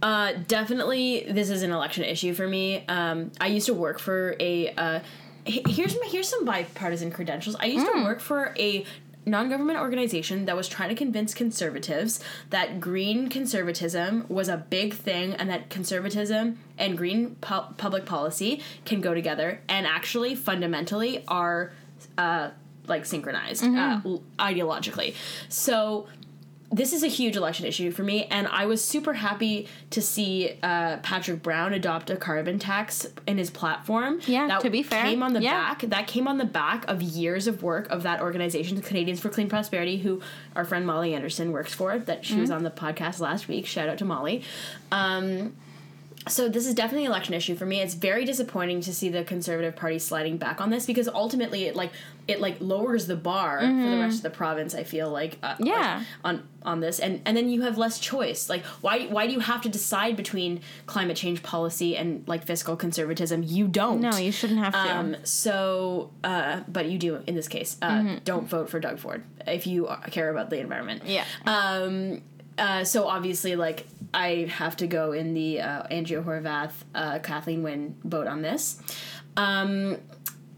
[0.00, 2.84] Uh, definitely, this is an election issue for me.
[2.88, 4.68] Um, I used to work for a.
[4.70, 5.00] Uh,
[5.44, 7.56] here's my here's some bipartisan credentials.
[7.60, 8.84] I used to work for a
[9.26, 15.34] non-government organization that was trying to convince conservatives that green conservatism was a big thing
[15.34, 21.72] and that conservatism and green pu- public policy can go together and actually fundamentally are
[22.16, 22.50] uh,
[22.86, 24.00] like synchronized uh,
[24.38, 25.14] ideologically.
[25.48, 26.08] So
[26.72, 30.56] this is a huge election issue for me, and I was super happy to see
[30.62, 34.20] uh, Patrick Brown adopt a carbon tax in his platform.
[34.26, 35.50] Yeah, that to be fair, came on the yeah.
[35.74, 35.80] back.
[35.82, 39.48] That came on the back of years of work of that organization, Canadians for Clean
[39.48, 40.20] Prosperity, who
[40.54, 41.98] our friend Molly Anderson works for.
[41.98, 42.40] That she Mm-hmm.
[42.42, 43.66] was on the podcast last week.
[43.66, 44.42] Shout out to Molly.
[44.92, 45.54] Um,
[46.28, 47.80] so this is definitely an election issue for me.
[47.80, 51.74] It's very disappointing to see the Conservative Party sliding back on this because ultimately it
[51.76, 51.92] like
[52.28, 54.74] it like lowers the bar for the rest of the province.
[54.74, 56.04] I feel like uh, like, Yeah.
[56.22, 58.48] on on this and and then you have less choice.
[58.50, 62.76] Like why why do you have to decide between climate change policy and like fiscal
[62.76, 63.42] conservatism?
[63.42, 64.00] You don't.
[64.00, 64.78] No, you shouldn't have to.
[64.96, 67.76] Um, so, uh, but you do in this case.
[67.80, 71.02] Uh, Don't vote for Doug Ford if you care about the environment.
[71.06, 71.24] Yeah.
[71.46, 72.20] Um,
[72.60, 77.62] uh, so obviously, like I have to go in the uh, Andrea Horwath, uh, Kathleen
[77.62, 78.80] Wynne boat on this.
[79.36, 79.96] Um,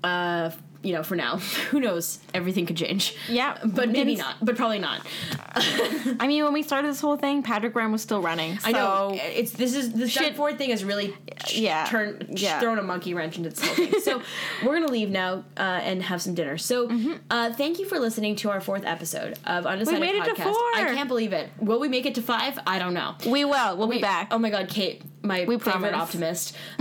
[0.03, 0.51] uh,
[0.83, 1.37] you know, for now,
[1.70, 2.18] who knows?
[2.35, 3.14] Everything could change.
[3.28, 4.37] Yeah, but maybe not.
[4.45, 5.07] But probably not.
[5.55, 8.59] I mean, when we started this whole thing, Patrick Brown was still running.
[8.59, 10.37] So I know it's this is the Doug Shit.
[10.37, 11.14] Ford thing has really
[11.51, 11.85] Yeah.
[11.87, 12.59] turned Yeah.
[12.61, 14.01] thrown a monkey wrench into this whole thing.
[14.01, 14.22] so
[14.64, 16.59] we're gonna leave now uh, and have some dinner.
[16.59, 16.91] So
[17.30, 20.01] uh, thank you for listening to our fourth episode of Undecided Mm-hmm.
[20.01, 20.55] made it to Podcast.
[20.74, 21.51] I can't believe it.
[21.59, 22.59] Will we make it to five?
[22.66, 23.14] I don't know.
[23.26, 23.76] we will.
[23.76, 24.28] We'll be back.
[24.30, 26.55] Oh my God, Kate, my We favorite optimist.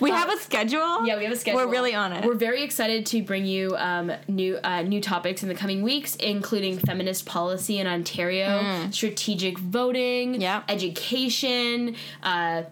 [0.00, 1.06] we have a schedule.
[1.06, 1.60] Yeah, we have a schedule.
[1.60, 2.24] We're really on it.
[2.24, 6.16] We're very excited to bring you um, new uh, new topics in the coming weeks,
[6.16, 10.40] including feminist policy in Ontario, strategic voting, Mm.
[10.40, 10.64] Yep.
[10.68, 11.96] education.
[12.22, 12.62] Uh,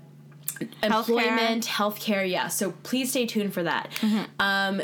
[0.83, 2.49] employment, healthcare, yeah.
[2.49, 3.91] So please stay tuned for that.
[4.01, 4.25] Mm-hmm.
[4.41, 4.83] Um,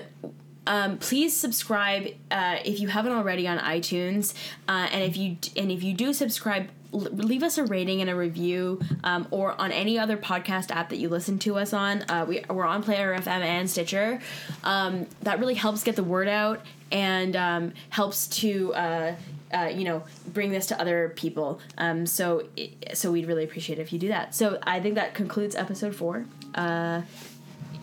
[0.67, 4.35] um, please subscribe uh, if you haven't already on iTunes,
[4.69, 8.17] uh, and if you and if you do subscribe, leave us a rating and a
[8.17, 12.03] review, um, or on any other podcast app that you listen to us on.
[12.09, 14.21] Uh, we we're on Player FM and Stitcher.
[14.65, 18.75] Um, that really helps get the word out and um, helps to.
[18.75, 19.15] Uh,
[19.55, 20.03] uh, you know,
[20.35, 21.61] bring this to other people.
[21.79, 22.49] Um, so,
[22.95, 24.35] so we'd really appreciate it if you do that.
[24.35, 26.27] So, I think that concludes episode four.
[26.53, 27.03] Uh,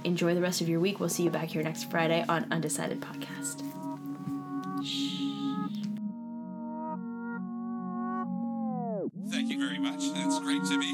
[0.04, 1.00] enjoy the rest of your week.
[1.00, 3.63] We'll see you back here next Friday on Undecided Podcast.
[10.64, 10.93] To be